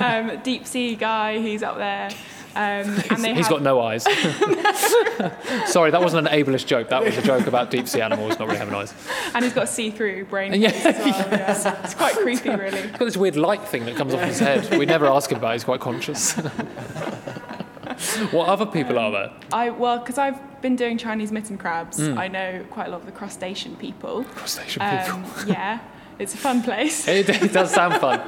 um, 0.00 0.40
deep 0.42 0.66
sea 0.66 0.94
guy, 0.96 1.38
he's 1.40 1.62
up 1.62 1.76
there. 1.76 2.10
Um, 2.54 2.88
and 3.10 3.22
they 3.22 3.34
He's 3.34 3.48
have, 3.48 3.50
got 3.50 3.62
no 3.62 3.82
eyes. 3.82 4.02
Sorry, 5.70 5.90
that 5.90 6.00
wasn't 6.00 6.26
an 6.26 6.32
ableist 6.32 6.64
joke. 6.64 6.88
That 6.88 7.04
was 7.04 7.18
a 7.18 7.20
joke 7.22 7.46
about 7.46 7.70
deep 7.70 7.86
sea 7.86 8.00
animals 8.00 8.38
not 8.38 8.46
really 8.48 8.56
having 8.56 8.72
eyes. 8.74 8.94
and 9.34 9.44
he's 9.44 9.52
got 9.52 9.64
a 9.64 9.66
see-through 9.66 10.24
brain 10.24 10.54
Yeah, 10.54 10.70
well. 10.82 11.28
Yeah. 11.30 11.80
It's 11.84 11.92
quite 11.92 12.14
creepy, 12.14 12.48
really. 12.48 12.80
He's 12.80 12.90
got 12.92 13.00
this 13.00 13.16
weird 13.18 13.36
light 13.36 13.60
thing 13.68 13.84
that 13.84 13.96
comes 13.96 14.14
off 14.14 14.22
his 14.22 14.38
head. 14.38 14.70
We 14.78 14.86
never 14.86 15.04
ask 15.04 15.30
him 15.30 15.36
about. 15.36 15.50
it. 15.50 15.54
He's 15.56 15.64
quite 15.64 15.80
conscious. 15.80 16.34
what 18.30 18.48
other 18.48 18.66
people 18.66 18.98
are 18.98 19.10
there? 19.10 19.32
I 19.52 19.70
well, 19.70 19.98
because 19.98 20.18
I've 20.18 20.60
been 20.62 20.76
doing 20.76 20.98
Chinese 20.98 21.32
mitten 21.32 21.58
crabs, 21.58 21.98
Mm. 21.98 22.18
I 22.18 22.28
know 22.28 22.64
quite 22.70 22.86
a 22.88 22.90
lot 22.90 23.00
of 23.00 23.06
the 23.06 23.12
crustacean 23.12 23.76
people. 23.76 24.24
Crustacean 24.24 24.82
people. 24.82 25.14
Um, 25.14 25.48
yeah, 25.48 25.80
it's 26.18 26.34
a 26.34 26.38
fun 26.38 26.62
place. 26.62 27.06
It, 27.08 27.28
it 27.28 27.52
does 27.58 27.72
sound 27.72 28.00
fun. 28.00 28.20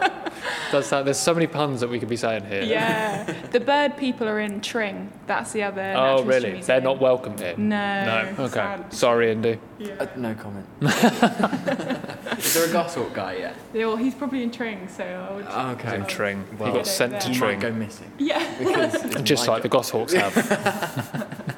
Does 0.70 0.86
sound, 0.86 1.06
there's 1.06 1.18
so 1.18 1.34
many 1.34 1.46
puns 1.46 1.80
that 1.80 1.88
we 1.88 1.98
could 1.98 2.08
be 2.08 2.16
saying 2.16 2.44
here. 2.44 2.62
Yeah, 2.62 3.24
the 3.50 3.60
bird 3.60 3.96
people 3.96 4.28
are 4.28 4.40
in 4.40 4.60
Tring. 4.60 5.10
That's 5.26 5.52
the 5.52 5.62
other. 5.62 5.80
Oh, 5.80 6.16
natural 6.16 6.24
history 6.26 6.50
really? 6.50 6.62
They're 6.62 6.80
not 6.80 7.00
welcome 7.00 7.36
here. 7.38 7.54
No. 7.56 8.04
No. 8.36 8.44
Okay. 8.44 8.54
sad. 8.54 8.92
Sorry, 8.92 9.32
Indy. 9.32 9.58
Uh, 9.98 10.06
no 10.16 10.34
comment. 10.34 10.66
Is 12.38 12.54
there 12.54 12.68
a 12.68 12.72
goshawk 12.72 13.14
guy 13.14 13.36
yet? 13.36 13.56
Yeah, 13.72 13.86
well, 13.86 13.96
he's 13.96 14.14
probably 14.14 14.42
in 14.42 14.50
Tring, 14.50 14.88
so 14.88 15.04
I 15.04 15.34
would. 15.34 15.46
Oh, 15.48 15.68
He's 15.74 15.84
okay. 15.86 15.96
in 15.96 16.06
Tring. 16.06 16.44
Well, 16.58 16.70
he 16.70 16.76
got 16.78 16.86
sent 16.86 17.20
to 17.22 17.28
He 17.28 17.34
Tring. 17.34 17.58
might 17.58 17.60
go 17.60 17.72
missing. 17.72 18.10
Yeah. 18.18 19.22
Just 19.22 19.46
my 19.46 19.54
like 19.54 19.62
the 19.62 19.68
Goshawks 19.68 20.12
have. 20.12 21.56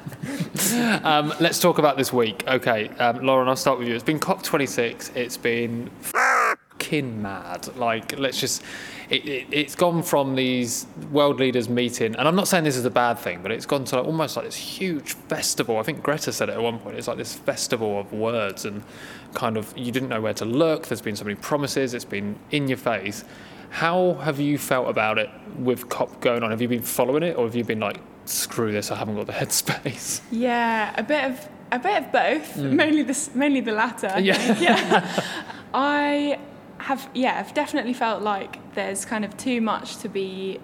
um, 1.03 1.33
let's 1.39 1.59
talk 1.59 1.79
about 1.79 1.97
this 1.97 2.13
week. 2.13 2.43
Okay, 2.47 2.89
um, 2.99 3.25
Lauren, 3.25 3.47
I'll 3.47 3.55
start 3.55 3.79
with 3.79 3.87
you. 3.87 3.95
It's 3.95 4.03
been 4.03 4.19
COP26. 4.19 5.15
It's 5.15 5.37
been 5.37 5.89
fucking 6.01 7.21
mad. 7.21 7.75
Like, 7.77 8.17
let's 8.19 8.39
just. 8.39 8.61
It, 9.09 9.27
it, 9.27 9.47
it's 9.51 9.75
gone 9.75 10.03
from 10.03 10.35
these 10.35 10.85
world 11.11 11.39
leaders 11.39 11.67
meeting, 11.67 12.15
and 12.15 12.27
I'm 12.27 12.35
not 12.35 12.47
saying 12.47 12.63
this 12.63 12.77
is 12.77 12.85
a 12.85 12.91
bad 12.91 13.17
thing, 13.17 13.41
but 13.41 13.51
it's 13.51 13.65
gone 13.65 13.85
to 13.85 13.97
like, 13.97 14.05
almost 14.05 14.35
like 14.35 14.45
this 14.45 14.55
huge 14.55 15.13
festival. 15.13 15.77
I 15.77 15.83
think 15.83 16.03
Greta 16.03 16.31
said 16.31 16.49
it 16.49 16.53
at 16.53 16.61
one 16.61 16.79
point. 16.79 16.95
It's 16.95 17.07
like 17.07 17.17
this 17.17 17.33
festival 17.33 17.99
of 17.99 18.13
words, 18.13 18.65
and 18.65 18.83
kind 19.33 19.57
of 19.57 19.75
you 19.77 19.91
didn't 19.91 20.09
know 20.09 20.21
where 20.21 20.33
to 20.35 20.45
look. 20.45 20.87
There's 20.87 21.01
been 21.01 21.15
so 21.15 21.25
many 21.25 21.35
promises. 21.35 21.93
It's 21.93 22.05
been 22.05 22.37
in 22.51 22.67
your 22.67 22.77
face. 22.77 23.25
How 23.71 24.15
have 24.15 24.39
you 24.39 24.57
felt 24.57 24.89
about 24.89 25.17
it 25.17 25.29
with 25.57 25.89
COP 25.89 26.19
going 26.21 26.43
on? 26.43 26.51
Have 26.51 26.61
you 26.61 26.67
been 26.67 26.81
following 26.81 27.23
it, 27.23 27.35
or 27.37 27.45
have 27.45 27.55
you 27.55 27.63
been 27.63 27.79
like, 27.79 27.99
screw 28.25 28.71
this, 28.71 28.91
I 28.91 28.95
haven't 28.95 29.15
got 29.15 29.27
the 29.27 29.33
headspace? 29.33 30.21
Yeah, 30.31 30.93
a 30.97 31.03
bit 31.03 31.23
of 31.31 31.49
a 31.71 31.79
bit 31.79 32.03
of 32.03 32.11
both. 32.11 32.57
Mainly 32.57 33.03
the 33.03 33.11
s- 33.11 33.31
mainly 33.33 33.61
the 33.61 33.71
latter. 33.71 34.07
Mm. 34.09 34.25
Yeah. 34.25 34.59
yeah. 34.59 35.23
I 35.73 36.39
have 36.79 37.09
yeah, 37.13 37.39
I've 37.39 37.53
definitely 37.53 37.93
felt 37.93 38.21
like 38.23 38.73
there's 38.75 39.05
kind 39.05 39.23
of 39.23 39.35
too 39.37 39.61
much 39.61 39.97
to 39.97 40.09
be 40.09 40.59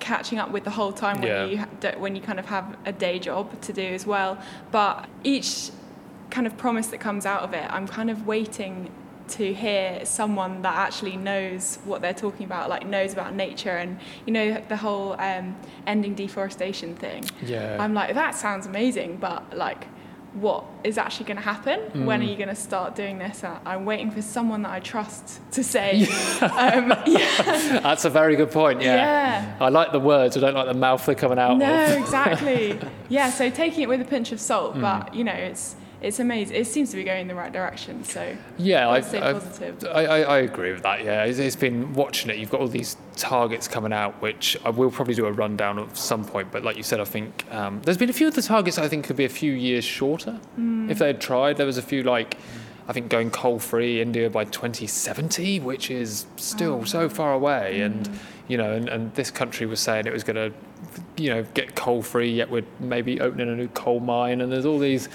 catching 0.00 0.38
up 0.38 0.50
with 0.52 0.64
the 0.64 0.70
whole 0.70 0.92
time 0.92 1.20
when 1.20 1.28
Yeah. 1.28 1.44
you 1.44 1.98
when 1.98 2.14
you 2.16 2.22
kind 2.22 2.38
of 2.38 2.46
have 2.46 2.76
a 2.86 2.92
day 2.92 3.18
job 3.18 3.60
to 3.62 3.72
do 3.72 3.82
as 3.82 4.06
well. 4.06 4.38
But 4.70 5.06
each 5.24 5.70
kind 6.30 6.46
of 6.46 6.56
promise 6.56 6.88
that 6.88 6.98
comes 7.00 7.26
out 7.26 7.42
of 7.42 7.52
it, 7.54 7.66
I'm 7.70 7.86
kind 7.88 8.10
of 8.10 8.26
waiting 8.26 8.90
to 9.28 9.52
hear 9.54 10.04
someone 10.04 10.62
that 10.62 10.74
actually 10.76 11.16
knows 11.16 11.78
what 11.84 12.00
they're 12.02 12.14
talking 12.14 12.46
about, 12.46 12.68
like 12.70 12.86
knows 12.86 13.12
about 13.12 13.34
nature 13.34 13.76
and 13.76 13.98
you 14.26 14.32
know 14.32 14.62
the 14.68 14.76
whole 14.76 15.12
um, 15.20 15.56
ending 15.86 16.14
deforestation 16.14 16.94
thing. 16.96 17.24
Yeah. 17.42 17.76
I'm 17.80 17.94
like, 17.94 18.14
that 18.14 18.34
sounds 18.34 18.66
amazing, 18.66 19.16
but 19.18 19.56
like, 19.56 19.86
what 20.34 20.64
is 20.84 20.98
actually 20.98 21.24
going 21.26 21.38
to 21.38 21.42
happen? 21.42 22.04
When 22.06 22.20
are 22.20 22.24
Mm. 22.24 22.28
you 22.30 22.36
going 22.36 22.50
to 22.50 22.54
start 22.54 22.94
doing 22.94 23.18
this? 23.18 23.42
I'm 23.42 23.86
waiting 23.86 24.10
for 24.10 24.20
someone 24.22 24.62
that 24.62 24.72
I 24.72 24.80
trust 24.80 25.40
to 25.52 25.64
say, 25.64 26.02
um, 26.42 26.90
yeah, 27.06 27.80
That's 27.82 28.04
a 28.04 28.10
very 28.10 28.36
good 28.36 28.50
point. 28.52 28.82
Yeah. 28.82 28.94
Yeah. 28.96 29.56
I 29.58 29.70
like 29.70 29.90
the 29.90 29.98
words. 30.00 30.36
I 30.36 30.40
don't 30.40 30.54
like 30.54 30.66
the 30.66 30.74
mouth 30.74 31.04
they're 31.06 31.14
coming 31.14 31.38
out 31.38 31.56
no, 31.56 31.84
exactly. 32.02 32.78
Yeah, 33.08 33.30
so 33.30 33.48
taking 33.48 33.82
it 33.82 33.88
with 33.88 34.02
a 34.02 34.04
pinch 34.04 34.30
of 34.32 34.38
salt, 34.40 34.74
Mm. 34.76 34.82
but 34.82 35.14
you 35.14 35.24
know, 35.24 35.32
it's 35.32 35.76
it's 36.00 36.20
amazing. 36.20 36.56
It 36.56 36.66
seems 36.66 36.90
to 36.90 36.96
be 36.96 37.04
going 37.04 37.22
in 37.22 37.28
the 37.28 37.34
right 37.34 37.52
direction. 37.52 38.04
So 38.04 38.36
Yeah, 38.56 38.88
I, 38.88 38.96
I, 38.98 39.00
positive. 39.32 39.84
I, 39.92 40.04
I 40.22 40.38
agree 40.38 40.72
with 40.72 40.82
that. 40.82 41.04
Yeah, 41.04 41.24
it's, 41.24 41.38
it's 41.38 41.56
been 41.56 41.92
watching 41.94 42.30
it. 42.30 42.36
You've 42.38 42.50
got 42.50 42.60
all 42.60 42.68
these 42.68 42.96
targets 43.16 43.66
coming 43.66 43.92
out, 43.92 44.20
which 44.22 44.56
I 44.64 44.70
will 44.70 44.90
probably 44.90 45.14
do 45.14 45.26
a 45.26 45.32
rundown 45.32 45.78
of 45.78 45.98
some 45.98 46.24
point. 46.24 46.52
But 46.52 46.62
like 46.64 46.76
you 46.76 46.82
said, 46.82 47.00
I 47.00 47.04
think 47.04 47.44
um, 47.52 47.80
there's 47.84 47.96
been 47.98 48.10
a 48.10 48.12
few 48.12 48.28
of 48.28 48.34
the 48.34 48.42
targets 48.42 48.78
I 48.78 48.86
think 48.88 49.06
could 49.06 49.16
be 49.16 49.24
a 49.24 49.28
few 49.28 49.52
years 49.52 49.84
shorter 49.84 50.38
Mm. 50.58 50.90
if 50.90 50.98
they 50.98 51.06
had 51.08 51.20
tried. 51.20 51.56
There 51.56 51.66
was 51.66 51.78
a 51.78 51.82
few 51.82 52.02
like. 52.02 52.36
I 52.86 52.94
think 52.94 53.10
going 53.10 53.30
coal 53.30 53.58
free 53.58 54.00
India 54.00 54.30
by 54.30 54.44
2070, 54.44 55.60
which 55.60 55.90
is 55.90 56.24
still 56.36 56.78
Oh. 56.80 56.84
so 56.84 57.10
far 57.10 57.34
away, 57.34 57.82
and 57.82 58.08
Mm. 58.08 58.14
you 58.48 58.56
know, 58.56 58.72
and, 58.72 58.88
and 58.88 59.14
this 59.14 59.30
country 59.30 59.66
was 59.66 59.78
saying 59.78 60.06
it 60.06 60.12
was 60.14 60.24
going 60.24 60.36
to, 60.36 60.52
you 61.22 61.28
know, 61.28 61.44
get 61.52 61.74
coal 61.74 62.00
free, 62.00 62.30
yet 62.32 62.48
we're 62.50 62.64
maybe 62.80 63.20
opening 63.20 63.50
a 63.50 63.54
new 63.54 63.68
coal 63.68 64.00
mine, 64.00 64.40
and 64.40 64.50
there's 64.50 64.64
all 64.64 64.78
these 64.78 65.10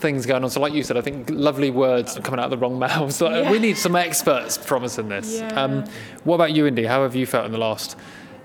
things 0.00 0.26
going 0.26 0.42
on. 0.44 0.50
So, 0.50 0.60
like 0.60 0.72
you 0.72 0.82
said, 0.82 0.96
I 0.96 1.00
think 1.00 1.30
lovely 1.30 1.70
words 1.70 2.16
are 2.16 2.22
coming 2.22 2.40
out 2.40 2.44
of 2.44 2.50
the 2.50 2.58
wrong 2.58 2.78
mouths. 2.86 3.20
Like, 3.20 3.44
Yeah. 3.44 3.50
We 3.50 3.58
need 3.58 3.76
some 3.78 3.94
experts 3.96 4.58
promising 4.58 5.08
this. 5.08 5.38
Yeah. 5.38 5.48
Um, 5.62 5.84
what 6.24 6.36
about 6.36 6.52
you, 6.52 6.66
Indy? 6.66 6.84
How 6.84 7.02
have 7.02 7.14
you 7.14 7.26
felt 7.26 7.46
in 7.46 7.52
the 7.52 7.58
last? 7.58 7.96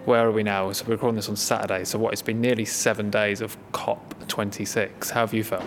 Where 0.06 0.28
are 0.28 0.32
we 0.32 0.44
now? 0.44 0.72
So 0.72 0.86
we're 0.86 0.94
recording 0.94 1.16
this 1.16 1.30
on 1.30 1.36
Saturday. 1.36 1.84
So 1.84 1.98
what? 1.98 2.14
It's 2.14 2.22
been 2.22 2.40
nearly 2.40 2.66
seven 2.66 3.10
days 3.10 3.42
of 3.42 3.58
COP 3.72 4.28
26. 4.28 5.10
How 5.10 5.22
have 5.22 5.34
you 5.34 5.44
felt? 5.44 5.64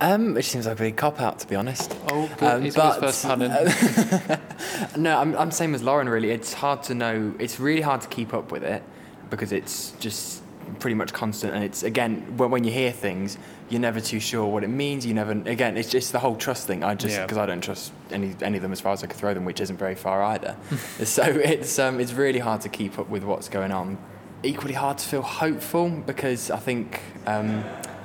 Um, 0.00 0.34
which 0.34 0.44
seems 0.50 0.66
like 0.66 0.78
a 0.78 0.82
big 0.82 0.96
cop 0.96 1.20
out, 1.20 1.38
to 1.40 1.46
be 1.48 1.56
honest. 1.56 1.96
Oh, 2.10 2.30
Um, 2.40 2.62
He's 2.62 2.74
but- 2.76 3.00
his 3.00 3.02
first 3.02 3.24
pun 3.24 3.42
in. 3.42 3.50
No, 4.96 5.18
I'm, 5.18 5.36
I'm 5.36 5.50
same 5.50 5.74
as 5.74 5.82
Lauren. 5.82 6.08
Really, 6.08 6.30
it's 6.30 6.52
hard 6.52 6.82
to 6.84 6.94
know. 6.94 7.34
It's 7.38 7.58
really 7.58 7.80
hard 7.80 8.00
to 8.02 8.08
keep 8.08 8.34
up 8.34 8.52
with 8.52 8.62
it 8.62 8.82
because 9.30 9.52
it's 9.52 9.92
just 9.92 10.42
pretty 10.76 10.94
much 10.94 11.12
constant. 11.12 11.54
And 11.54 11.64
it's 11.64 11.82
again 11.82 12.36
when, 12.36 12.50
when 12.50 12.64
you 12.64 12.70
hear 12.70 12.92
things, 12.92 13.38
you're 13.70 13.80
never 13.80 14.00
too 14.00 14.20
sure 14.20 14.46
what 14.46 14.64
it 14.64 14.68
means. 14.68 15.04
You 15.06 15.14
never. 15.14 15.32
Again, 15.32 15.76
it's 15.76 15.90
just 15.90 16.12
the 16.12 16.18
whole 16.18 16.36
trust 16.36 16.66
thing. 16.66 16.82
I 16.84 16.94
just 16.94 17.14
Yeah. 17.16 17.22
because 17.22 17.38
I 17.38 17.46
don't 17.46 17.60
trust 17.62 17.92
any 18.10 18.34
any 18.42 18.56
of 18.56 18.62
them 18.62 18.72
as 18.72 18.80
far 18.80 18.92
as 18.92 19.02
I 19.04 19.06
could 19.06 19.16
throw 19.16 19.34
them, 19.34 19.44
which 19.44 19.60
isn't 19.60 19.76
very 19.78 19.94
far 19.94 20.22
either. 20.22 20.56
so 21.04 21.22
it's 21.24 21.78
um, 21.78 22.00
it's 22.00 22.12
really 22.12 22.38
hard 22.40 22.60
to 22.62 22.68
keep 22.68 22.98
up 22.98 23.08
with 23.08 23.24
what's 23.24 23.48
going 23.48 23.72
on. 23.72 23.98
Equally 24.42 24.74
hard 24.74 24.98
to 24.98 25.08
feel 25.08 25.22
hopeful 25.22 25.90
because 25.90 26.50
I 26.50 26.58
think. 26.58 27.00
Um, 27.26 27.64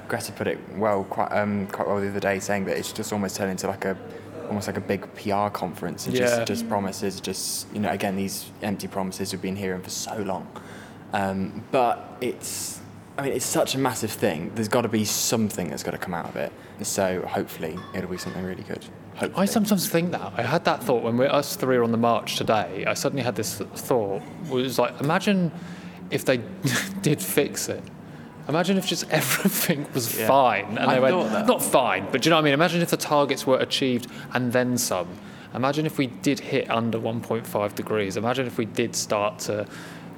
Greta 0.09 0.33
put 0.33 0.47
it 0.47 0.59
well, 0.75 1.05
quite 1.05 1.31
um, 1.31 1.65
quite 1.67 1.87
well 1.87 1.99
the 2.01 2.09
other 2.09 2.19
day, 2.19 2.37
saying 2.39 2.65
that 2.65 2.77
it's 2.77 2.91
just 2.91 3.13
almost 3.13 3.37
turned 3.37 3.51
into 3.51 3.67
like 3.67 3.85
a, 3.85 3.97
almost 4.47 4.67
like 4.67 4.75
a 4.77 4.81
big 4.81 5.01
PR 5.15 5.47
conference. 5.49 6.05
It 6.07 6.13
Yeah. 6.15 6.19
just 6.25 6.45
just 6.45 6.69
promises, 6.69 7.21
just 7.21 7.73
you 7.73 7.79
know, 7.79 7.89
again 7.89 8.15
these 8.17 8.51
empty 8.61 8.87
promises 8.87 9.31
we've 9.31 9.41
been 9.41 9.55
hearing 9.55 9.81
for 9.81 9.89
so 9.89 10.17
long. 10.17 10.45
Um, 11.13 11.63
but 11.71 12.17
it's, 12.21 12.79
I 13.17 13.21
mean, 13.23 13.33
it's 13.33 13.45
such 13.45 13.75
a 13.75 13.77
massive 13.77 14.11
thing. 14.11 14.51
There's 14.55 14.67
got 14.67 14.81
to 14.81 14.87
be 14.89 15.05
something 15.05 15.69
that's 15.69 15.83
got 15.83 15.91
to 15.91 15.97
come 15.97 16.13
out 16.13 16.27
of 16.27 16.35
it. 16.35 16.51
So 16.81 17.21
hopefully 17.27 17.77
it'll 17.93 18.09
be 18.09 18.17
something 18.17 18.43
really 18.43 18.63
good. 18.63 18.83
Hopefully. 19.15 19.43
I 19.43 19.45
sometimes 19.45 19.87
think 19.87 20.11
that. 20.11 20.33
I 20.35 20.41
had 20.41 20.65
that 20.65 20.83
thought 20.83 21.03
when 21.03 21.17
we 21.17 21.27
us 21.27 21.55
three 21.55 21.77
were 21.77 21.83
on 21.83 21.91
the 21.91 21.97
march 21.97 22.35
today. 22.35 22.83
I 22.87 22.95
suddenly 22.95 23.23
had 23.23 23.35
this 23.35 23.57
thought. 23.59 24.23
It 24.45 24.49
was 24.51 24.79
like, 24.79 24.99
imagine 25.01 25.51
if 26.09 26.25
they 26.25 26.37
did 27.03 27.21
fix 27.21 27.69
it. 27.69 27.83
Imagine 28.49 28.77
if 28.77 28.87
just 28.87 29.07
everything 29.11 29.85
was 29.93 30.17
Yeah. 30.19 30.27
fine 30.27 30.65
and 30.65 30.79
I 30.79 30.95
they 30.95 30.99
went 30.99 31.13
thought 31.15 31.31
that. 31.31 31.47
not 31.47 31.61
fine, 31.61 32.07
but 32.11 32.23
do 32.23 32.27
you 32.27 32.29
know 32.31 32.37
what 32.37 32.41
I 32.41 32.45
mean? 32.45 32.53
Imagine 32.55 32.81
if 32.81 32.89
the 32.89 32.97
targets 32.97 33.45
were 33.45 33.57
achieved 33.59 34.07
and 34.33 34.51
then 34.51 34.77
some. 34.79 35.07
Imagine 35.53 35.85
if 35.85 35.99
we 35.99 36.07
did 36.07 36.39
hit 36.39 36.69
under 36.71 36.97
1.5 36.97 37.75
degrees. 37.75 38.17
Imagine 38.17 38.47
if 38.47 38.57
we 38.57 38.65
did 38.65 38.95
start 38.95 39.37
to. 39.39 39.67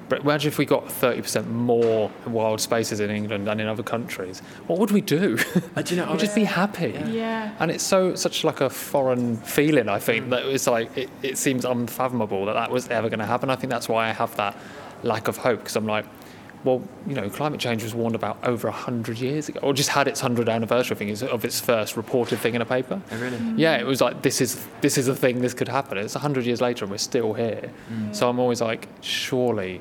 But 0.08 0.20
imagine 0.20 0.48
if 0.48 0.58
we 0.58 0.66
got 0.66 0.86
30% 0.86 1.48
more 1.48 2.10
wild 2.26 2.60
spaces 2.60 3.00
in 3.00 3.10
England 3.10 3.46
than 3.46 3.58
in 3.58 3.66
other 3.66 3.82
countries. 3.82 4.40
What 4.68 4.78
would 4.78 4.92
we 4.92 5.00
do? 5.00 5.38
Uh, 5.74 5.82
do 5.82 5.94
you 5.94 6.00
know, 6.00 6.10
We'd 6.10 6.20
just 6.20 6.34
be 6.34 6.44
happy. 6.44 6.94
Yeah. 7.08 7.54
And 7.58 7.70
it's 7.70 7.84
so 7.84 8.14
such 8.14 8.44
like 8.44 8.60
a 8.60 8.70
foreign 8.70 9.36
feeling. 9.38 9.88
I 9.88 9.98
think 9.98 10.30
that 10.30 10.46
it's 10.46 10.66
like 10.66 10.96
it, 10.96 11.10
it 11.22 11.38
seems 11.38 11.64
unfathomable 11.64 12.46
that 12.46 12.54
that 12.54 12.70
was 12.70 12.88
ever 12.88 13.08
going 13.08 13.18
to 13.18 13.26
happen. 13.26 13.50
I 13.50 13.56
think 13.56 13.70
that's 13.70 13.88
why 13.88 14.08
I 14.08 14.12
have 14.12 14.34
that 14.36 14.56
lack 15.02 15.28
of 15.28 15.36
hope 15.36 15.58
because 15.60 15.76
I'm 15.76 15.86
like, 15.86 16.06
well, 16.64 16.82
you 17.06 17.14
know, 17.14 17.28
climate 17.30 17.60
change 17.60 17.82
was 17.82 17.94
warned 17.94 18.14
about 18.16 18.38
over 18.42 18.70
hundred 18.70 19.18
years 19.18 19.48
ago, 19.48 19.60
or 19.62 19.72
just 19.72 19.90
had 19.90 20.08
its 20.08 20.20
hundred 20.20 20.48
anniversary 20.48 20.96
thing 20.96 21.10
of 21.28 21.44
its 21.44 21.60
first 21.60 21.96
reported 21.96 22.38
thing 22.40 22.54
in 22.54 22.62
a 22.62 22.66
paper. 22.66 23.00
Oh, 23.10 23.18
really? 23.18 23.38
Yeah, 23.56 23.76
it 23.76 23.86
was 23.86 24.00
like 24.00 24.22
this 24.22 24.40
is 24.40 24.66
this 24.80 24.98
is 24.98 25.06
a 25.08 25.14
thing. 25.14 25.40
This 25.40 25.54
could 25.54 25.68
happen. 25.68 25.98
It's 25.98 26.14
hundred 26.14 26.44
years 26.44 26.60
later 26.60 26.84
and 26.84 26.90
we're 26.90 26.98
still 26.98 27.34
here. 27.34 27.70
So 28.12 28.28
I'm 28.28 28.38
always 28.38 28.60
like, 28.60 28.88
surely. 29.00 29.80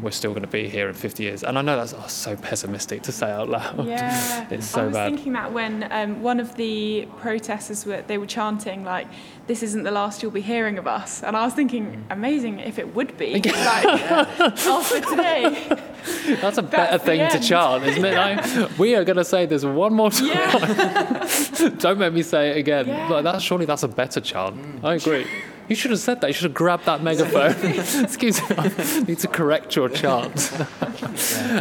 We're 0.00 0.10
still 0.12 0.30
going 0.30 0.42
to 0.42 0.48
be 0.48 0.68
here 0.68 0.88
in 0.88 0.94
50 0.94 1.22
years, 1.22 1.42
and 1.42 1.58
I 1.58 1.62
know 1.62 1.76
that's 1.76 1.92
oh, 1.92 2.06
so 2.06 2.36
pessimistic 2.36 3.02
to 3.02 3.12
say 3.12 3.30
out 3.30 3.48
loud. 3.48 3.86
Yeah, 3.86 4.46
it's 4.50 4.66
so 4.66 4.82
I 4.82 4.84
was 4.86 4.94
bad. 4.94 5.12
thinking 5.12 5.32
that 5.32 5.52
when 5.52 5.88
um, 5.90 6.22
one 6.22 6.38
of 6.38 6.54
the 6.56 7.08
protesters 7.18 7.84
were 7.84 8.02
they 8.02 8.18
were 8.18 8.26
chanting 8.26 8.84
like, 8.84 9.08
"This 9.46 9.62
isn't 9.62 9.82
the 9.82 9.90
last 9.90 10.22
you'll 10.22 10.30
be 10.30 10.40
hearing 10.40 10.78
of 10.78 10.86
us," 10.86 11.22
and 11.22 11.36
I 11.36 11.44
was 11.44 11.54
thinking, 11.54 12.04
amazing 12.10 12.60
if 12.60 12.78
it 12.78 12.94
would 12.94 13.16
be 13.16 13.34
like 13.44 13.84
after 13.86 15.00
today. 15.00 15.78
That's 16.40 16.58
a 16.58 16.62
better 16.62 16.98
the 16.98 17.04
thing 17.04 17.30
to 17.30 17.38
chant, 17.40 17.84
isn't 17.84 18.04
it? 18.04 18.14
Like, 18.14 18.78
we 18.78 18.96
are 18.96 19.04
going 19.04 19.18
to 19.18 19.24
say 19.24 19.46
this 19.46 19.64
one 19.64 19.94
more 19.94 20.10
time. 20.10 20.28
Yeah, 20.28 21.68
Don't 21.78 21.98
make 21.98 22.12
me 22.12 22.22
say 22.22 22.50
it 22.50 22.56
again. 22.56 22.88
Yeah. 22.88 23.08
Like 23.08 23.24
that, 23.24 23.40
surely 23.40 23.66
that's 23.66 23.84
a 23.84 23.88
better 23.88 24.20
chant. 24.20 24.84
I 24.84 24.94
agree. 24.94 25.26
You 25.68 25.76
should 25.76 25.90
have 25.90 26.00
said 26.00 26.20
that. 26.20 26.26
You 26.26 26.34
should 26.34 26.44
have 26.44 26.54
grabbed 26.54 26.86
that 26.86 27.02
megaphone. 27.02 27.52
Excuse 28.04 28.40
me, 28.48 28.56
I 28.58 29.04
need 29.06 29.18
to 29.20 29.28
correct 29.28 29.74
your 29.76 29.88
chant. 29.88 30.52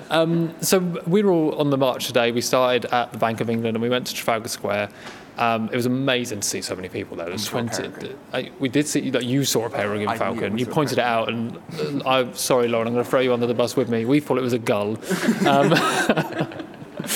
um, 0.09 0.53
so 0.61 0.79
we 1.07 1.23
were 1.23 1.31
all 1.31 1.55
on 1.55 1.69
the 1.69 1.77
march 1.77 2.07
today. 2.07 2.31
We 2.31 2.41
started 2.41 2.85
at 2.85 3.11
the 3.13 3.17
Bank 3.17 3.41
of 3.41 3.49
England 3.49 3.75
and 3.75 3.81
we 3.81 3.89
went 3.89 4.07
to 4.07 4.13
Trafalgar 4.13 4.49
Square. 4.49 4.89
Um, 5.37 5.69
it 5.71 5.75
was 5.75 5.85
amazing 5.85 6.41
to 6.41 6.47
see 6.47 6.61
so 6.61 6.75
many 6.75 6.89
people 6.89 7.15
there. 7.15 7.25
There 7.25 7.33
was 7.33 7.47
20. 7.47 8.13
I, 8.33 8.51
we 8.59 8.69
did 8.69 8.87
see 8.87 9.09
that 9.11 9.25
you 9.25 9.45
saw 9.45 9.65
a 9.65 9.69
peregrine 9.69 10.07
I 10.07 10.17
falcon. 10.17 10.57
You 10.57 10.65
pointed 10.65 10.97
it 10.97 11.03
out, 11.03 11.29
and 11.29 11.57
uh, 12.03 12.07
I'm 12.07 12.33
sorry, 12.35 12.67
Lauren. 12.67 12.87
I'm 12.87 12.93
going 12.93 13.05
to 13.05 13.09
throw 13.09 13.21
you 13.21 13.33
under 13.33 13.47
the 13.47 13.53
bus 13.53 13.75
with 13.75 13.89
me. 13.89 14.05
We 14.05 14.19
thought 14.19 14.37
it 14.37 14.41
was 14.41 14.53
a 14.53 14.59
gull. 14.59 14.97
Um, 15.47 15.73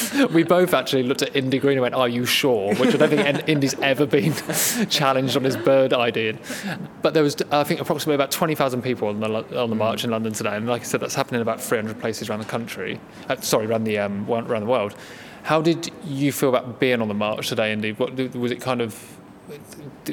we 0.32 0.44
both 0.44 0.74
actually 0.74 1.04
looked 1.04 1.22
at 1.22 1.36
Indy 1.36 1.60
Green 1.60 1.74
and 1.74 1.82
went, 1.82 1.96
"Are 1.96 2.10
you 2.10 2.26
sure?" 2.26 2.74
Which 2.76 2.94
I 2.94 2.98
don't 2.98 3.10
think 3.10 3.50
Indy's 3.50 3.78
ever 3.80 4.06
been 4.06 4.34
challenged 4.90 5.38
on 5.38 5.44
his 5.44 5.58
bird 5.58 5.94
idea. 5.94 6.38
But 7.02 7.14
there 7.14 7.24
was, 7.24 7.38
I 7.52 7.64
think, 7.64 7.80
approximately 7.80 8.16
about 8.16 8.32
twenty 8.32 8.56
thousand 8.56 8.82
people 8.82 9.08
on 9.08 9.20
the 9.20 9.62
on 9.62 9.70
the 9.70 9.76
march 9.76 10.04
in 10.04 10.12
London 10.12 10.34
today, 10.34 10.56
and 10.56 10.68
like 10.68 10.82
I 10.82 10.86
said, 10.86 11.00
that's 11.00 11.16
happening 11.16 11.40
in 11.40 11.42
about 11.42 11.62
three 11.62 11.78
hundred 11.78 12.00
places 12.00 12.30
around 12.30 12.40
the 12.40 12.46
country. 12.46 13.00
Uh, 13.30 13.36
sorry, 13.38 13.66
around 13.66 13.84
the 13.84 14.00
um, 14.00 14.30
around 14.30 14.62
the 14.62 14.70
world. 14.70 14.96
How 15.44 15.62
did 15.62 15.92
you 16.04 16.32
feel 16.32 16.50
about 16.50 16.80
being 16.80 17.02
on 17.02 17.08
the 17.08 17.14
march 17.14 17.50
today, 17.50 17.72
Indy? 17.72 17.92
What 17.92 18.16
was 18.36 18.52
it 18.52 18.62
kind 18.62 18.82
of? 18.82 19.18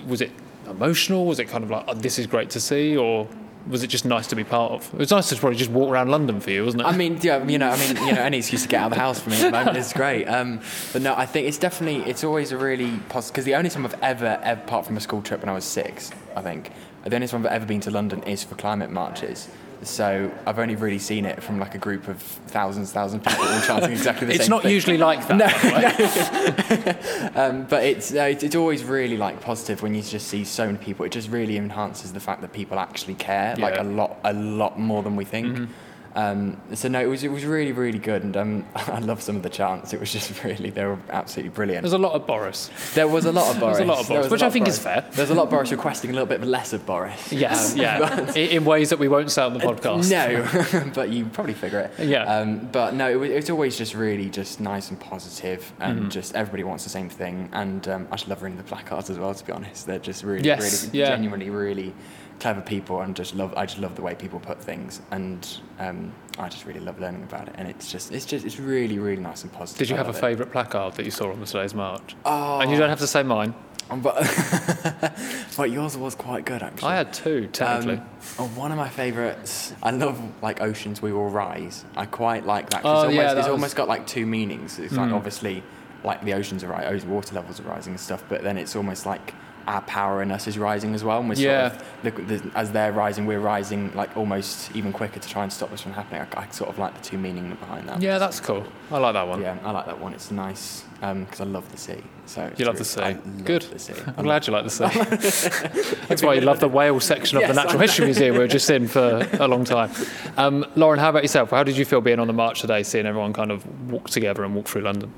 Was 0.06 0.20
it 0.20 0.30
emotional? 0.68 1.26
Was 1.26 1.38
it 1.38 1.48
kind 1.48 1.64
of 1.64 1.70
like, 1.70 1.84
oh, 1.88 1.94
"This 1.94 2.18
is 2.18 2.26
great 2.26 2.50
to 2.50 2.60
see," 2.60 2.96
or 2.96 3.26
was 3.68 3.82
it 3.82 3.88
just 3.88 4.04
nice 4.04 4.26
to 4.28 4.36
be 4.36 4.44
part 4.44 4.72
of? 4.72 4.92
It 4.94 4.98
was 4.98 5.10
nice 5.10 5.28
to 5.28 5.36
probably 5.36 5.58
just 5.58 5.70
walk 5.70 5.90
around 5.90 6.10
London 6.10 6.40
for 6.40 6.50
you, 6.50 6.64
wasn't 6.64 6.82
it? 6.82 6.86
I 6.86 6.96
mean, 6.96 7.18
yeah, 7.20 7.44
you 7.44 7.58
know, 7.58 7.70
I 7.70 7.76
mean, 7.76 7.96
you 8.06 8.12
know, 8.12 8.22
any 8.22 8.38
excuse 8.38 8.62
to 8.62 8.68
get 8.68 8.80
out 8.80 8.86
of 8.86 8.94
the 8.94 9.00
house 9.00 9.20
for 9.20 9.30
me 9.30 9.36
at 9.36 9.42
the 9.42 9.50
moment 9.50 9.76
is 9.76 9.92
great. 9.94 10.26
Um, 10.26 10.60
but 10.92 11.02
no, 11.02 11.14
I 11.14 11.26
think 11.26 11.48
it's 11.48 11.58
definitely, 11.58 12.08
it's 12.10 12.24
always 12.24 12.52
a 12.52 12.58
really 12.58 12.98
positive, 13.08 13.34
because 13.34 13.44
the 13.44 13.54
only 13.54 13.70
time 13.70 13.84
I've 13.84 14.00
ever, 14.02 14.40
ever, 14.42 14.60
apart 14.60 14.86
from 14.86 14.96
a 14.96 15.00
school 15.00 15.22
trip 15.22 15.40
when 15.40 15.48
I 15.48 15.54
was 15.54 15.64
six, 15.64 16.10
I 16.36 16.42
think, 16.42 16.70
the 17.04 17.14
only 17.14 17.26
time 17.28 17.46
I've 17.46 17.52
ever 17.52 17.66
been 17.66 17.80
to 17.80 17.90
London 17.90 18.22
is 18.24 18.44
for 18.44 18.54
climate 18.54 18.90
marches. 18.90 19.48
So 19.86 20.30
I've 20.46 20.58
only 20.58 20.76
really 20.76 20.98
seen 20.98 21.24
it 21.24 21.42
from 21.42 21.58
like 21.58 21.74
a 21.74 21.78
group 21.78 22.08
of 22.08 22.20
thousands, 22.22 22.92
thousands 22.92 23.26
of 23.26 23.32
people 23.32 23.48
all 23.48 23.60
chanting 23.62 23.92
exactly 23.92 24.26
the 24.26 24.34
it's 24.34 24.46
same. 24.46 24.54
It's 24.54 24.64
not 24.64 24.70
usually 24.70 24.98
like 24.98 25.26
that. 25.28 27.32
No, 27.34 27.34
um, 27.42 27.64
but 27.64 27.84
it's, 27.84 28.12
uh, 28.12 28.34
it's 28.40 28.54
always 28.54 28.84
really 28.84 29.16
like 29.16 29.40
positive 29.40 29.82
when 29.82 29.94
you 29.94 30.02
just 30.02 30.28
see 30.28 30.44
so 30.44 30.66
many 30.66 30.78
people. 30.78 31.04
It 31.04 31.12
just 31.12 31.30
really 31.30 31.56
enhances 31.56 32.12
the 32.12 32.20
fact 32.20 32.40
that 32.42 32.52
people 32.52 32.78
actually 32.78 33.14
care, 33.14 33.54
yeah. 33.56 33.64
like 33.64 33.78
a 33.78 33.84
lot, 33.84 34.18
a 34.24 34.32
lot 34.32 34.78
more 34.78 35.02
than 35.02 35.16
we 35.16 35.24
think. 35.24 35.46
Mm-hmm. 35.46 35.72
Um, 36.14 36.60
so 36.74 36.88
no, 36.88 37.00
it 37.00 37.06
was 37.06 37.24
it 37.24 37.30
was 37.30 37.44
really 37.44 37.72
really 37.72 37.98
good, 37.98 38.22
and 38.22 38.36
um, 38.36 38.66
I 38.74 38.98
love 38.98 39.22
some 39.22 39.36
of 39.36 39.42
the 39.42 39.50
chants. 39.50 39.92
It 39.92 40.00
was 40.00 40.12
just 40.12 40.42
really 40.44 40.70
they 40.70 40.84
were 40.84 40.98
absolutely 41.10 41.50
brilliant. 41.50 41.82
There's 41.82 41.92
a 41.92 41.98
lot 41.98 42.12
of 42.12 42.26
Boris. 42.26 42.70
There 42.94 43.08
was 43.08 43.24
a 43.24 43.32
lot 43.32 43.54
of 43.54 43.60
Boris. 43.60 43.78
There's 43.78 43.88
a 43.88 43.92
lot 43.92 44.00
of 44.00 44.08
Boris, 44.08 44.30
which 44.30 44.42
I 44.42 44.50
think 44.50 44.66
Boris. 44.66 44.76
is 44.76 44.82
fair. 44.82 45.08
There's 45.12 45.30
a 45.30 45.34
lot 45.34 45.44
of 45.44 45.50
Boris 45.50 45.70
requesting 45.70 46.10
a 46.10 46.12
little 46.12 46.26
bit 46.26 46.42
less 46.42 46.72
of 46.72 46.84
Boris. 46.84 47.32
Yes, 47.32 47.72
um, 47.72 47.78
yeah, 47.78 48.32
in 48.34 48.64
ways 48.64 48.90
that 48.90 48.98
we 48.98 49.08
won't 49.08 49.30
say 49.30 49.42
on 49.42 49.54
the 49.54 49.60
podcast. 49.60 50.10
No, 50.10 50.90
but 50.94 51.10
you 51.10 51.26
probably 51.26 51.54
figure 51.54 51.80
it. 51.80 52.06
Yeah. 52.06 52.24
Um, 52.24 52.68
but 52.70 52.94
no, 52.94 53.10
it 53.10 53.16
was, 53.16 53.30
it's 53.30 53.50
always 53.50 53.76
just 53.76 53.94
really 53.94 54.28
just 54.28 54.60
nice 54.60 54.90
and 54.90 55.00
positive, 55.00 55.72
and 55.80 56.00
mm-hmm. 56.00 56.08
just 56.08 56.34
everybody 56.34 56.64
wants 56.64 56.84
the 56.84 56.90
same 56.90 57.08
thing. 57.08 57.48
And 57.52 57.86
um, 57.88 58.08
I 58.10 58.16
just 58.16 58.28
love 58.28 58.42
reading 58.42 58.58
the 58.58 58.64
placards 58.64 59.10
as 59.10 59.18
well. 59.18 59.34
To 59.34 59.44
be 59.44 59.52
honest, 59.52 59.86
they're 59.86 59.98
just 59.98 60.24
really, 60.24 60.44
yes, 60.44 60.84
really, 60.84 60.98
yeah. 60.98 61.08
genuinely, 61.08 61.50
really 61.50 61.94
clever 62.40 62.60
people 62.60 63.00
and 63.00 63.14
just 63.14 63.34
love 63.34 63.54
I 63.56 63.66
just 63.66 63.78
love 63.78 63.94
the 63.94 64.02
way 64.02 64.14
people 64.14 64.40
put 64.40 64.60
things 64.60 65.00
and 65.10 65.46
um, 65.78 66.12
I 66.38 66.48
just 66.48 66.64
really 66.66 66.80
love 66.80 67.00
learning 67.00 67.22
about 67.22 67.48
it 67.48 67.54
and 67.56 67.68
it's 67.68 67.90
just 67.90 68.12
it's 68.12 68.24
just 68.24 68.44
it's 68.44 68.58
really 68.58 68.98
really 68.98 69.22
nice 69.22 69.42
and 69.42 69.52
positive. 69.52 69.78
Did 69.78 69.90
you 69.90 69.96
have 69.96 70.08
a 70.08 70.12
favourite 70.12 70.52
placard 70.52 70.94
that 70.94 71.04
you 71.04 71.10
saw 71.10 71.30
on 71.30 71.40
the 71.40 71.46
today's 71.46 71.74
march? 71.74 72.16
Oh. 72.24 72.60
And 72.60 72.70
you 72.70 72.78
don't 72.78 72.88
have 72.88 73.00
to 73.00 73.06
say 73.06 73.22
mine. 73.22 73.54
Um, 73.90 74.00
but, 74.00 74.14
but 75.56 75.70
yours 75.70 75.96
was 75.98 76.14
quite 76.14 76.44
good 76.44 76.62
actually. 76.62 76.88
I 76.88 76.96
had 76.96 77.12
two 77.12 77.48
technically. 77.48 77.96
Um, 77.96 78.08
oh, 78.38 78.46
one 78.48 78.70
of 78.70 78.78
my 78.78 78.88
favourites. 78.88 79.74
I 79.82 79.90
love 79.90 80.20
like 80.42 80.60
oceans 80.60 81.02
we 81.02 81.12
will 81.12 81.28
rise. 81.28 81.84
I 81.96 82.06
quite 82.06 82.46
like 82.46 82.70
that. 82.70 82.82
Oh, 82.84 82.92
it's 82.92 83.04
almost, 83.04 83.16
yeah, 83.16 83.30
it's 83.32 83.36
was... 83.36 83.48
almost 83.48 83.76
got 83.76 83.88
like 83.88 84.06
two 84.06 84.24
meanings. 84.24 84.78
It's 84.78 84.94
like 84.94 85.10
mm. 85.10 85.14
obviously 85.14 85.62
like 86.04 86.24
the 86.24 86.34
oceans 86.34 86.64
are 86.64 86.68
rising, 86.68 87.10
water 87.10 87.34
levels 87.34 87.60
are 87.60 87.64
rising 87.64 87.92
and 87.92 88.00
stuff, 88.00 88.24
but 88.28 88.42
then 88.42 88.56
it's 88.56 88.74
almost 88.74 89.06
like 89.06 89.34
our 89.66 89.82
power 89.82 90.22
in 90.22 90.30
us 90.30 90.46
is 90.46 90.58
rising 90.58 90.94
as 90.94 91.04
well. 91.04 91.20
And 91.20 91.28
we're 91.28 91.36
yeah. 91.36 91.70
sort 91.70 91.82
of, 91.82 92.28
the, 92.28 92.38
the, 92.38 92.58
as 92.58 92.72
they're 92.72 92.92
rising, 92.92 93.26
we're 93.26 93.40
rising 93.40 93.94
like 93.94 94.16
almost 94.16 94.74
even 94.74 94.92
quicker 94.92 95.20
to 95.20 95.28
try 95.28 95.42
and 95.42 95.52
stop 95.52 95.70
this 95.70 95.80
from 95.80 95.92
happening. 95.92 96.22
I, 96.22 96.42
I 96.42 96.48
sort 96.50 96.70
of 96.70 96.78
like 96.78 96.94
the 96.94 97.02
two 97.02 97.18
meaning 97.18 97.50
behind 97.54 97.88
that. 97.88 98.00
Yeah, 98.00 98.18
that's 98.18 98.40
cool. 98.40 98.64
I 98.90 98.98
like 98.98 99.14
that 99.14 99.26
one. 99.26 99.40
Yeah, 99.40 99.58
I 99.62 99.70
like 99.70 99.86
that 99.86 100.00
one. 100.00 100.12
It's 100.12 100.30
nice 100.30 100.84
because 101.02 101.40
um, 101.40 101.48
I 101.48 101.50
love 101.50 101.70
the 101.72 101.78
sea. 101.78 102.02
So 102.26 102.52
you 102.56 102.64
love 102.64 102.78
the 102.78 102.84
sea. 102.84 103.16
Good. 103.44 103.62
The 103.62 103.78
sea. 103.78 103.94
I'm 104.16 104.24
glad 104.24 104.46
you 104.46 104.52
like 104.52 104.64
the 104.64 104.70
sea. 104.70 105.98
that's 106.08 106.22
why 106.22 106.34
you 106.34 106.42
love 106.42 106.60
the 106.60 106.68
whale 106.68 107.00
section 107.00 107.38
of 107.38 107.42
yes, 107.42 107.50
the 107.50 107.62
Natural 107.62 107.80
History 107.80 108.04
Museum 108.04 108.34
we 108.34 108.38
were 108.38 108.48
just 108.48 108.70
in 108.70 108.86
for 108.86 109.28
a 109.40 109.48
long 109.48 109.64
time. 109.64 109.90
Um, 110.36 110.64
Lauren, 110.76 111.00
how 111.00 111.10
about 111.10 111.22
yourself? 111.22 111.50
How 111.50 111.64
did 111.64 111.76
you 111.76 111.84
feel 111.84 112.00
being 112.00 112.20
on 112.20 112.28
the 112.28 112.32
march 112.32 112.60
today, 112.60 112.82
seeing 112.84 113.06
everyone 113.06 113.32
kind 113.32 113.50
of 113.50 113.90
walk 113.90 114.10
together 114.10 114.44
and 114.44 114.54
walk 114.54 114.68
through 114.68 114.82
London? 114.82 115.12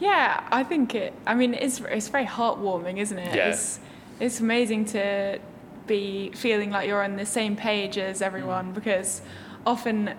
Yeah, 0.00 0.46
I 0.50 0.62
think 0.62 0.94
it. 0.94 1.12
I 1.26 1.34
mean, 1.34 1.54
it's 1.54 1.80
it's 1.80 2.08
very 2.08 2.26
heartwarming, 2.26 2.98
isn't 2.98 3.18
it? 3.18 3.34
Yeah. 3.34 3.48
It's, 3.48 3.80
it's 4.20 4.40
amazing 4.40 4.84
to 4.86 5.38
be 5.86 6.30
feeling 6.32 6.70
like 6.70 6.86
you're 6.86 7.02
on 7.02 7.16
the 7.16 7.26
same 7.26 7.56
page 7.56 7.98
as 7.98 8.22
everyone 8.22 8.70
mm. 8.70 8.74
because 8.74 9.22
often 9.66 10.14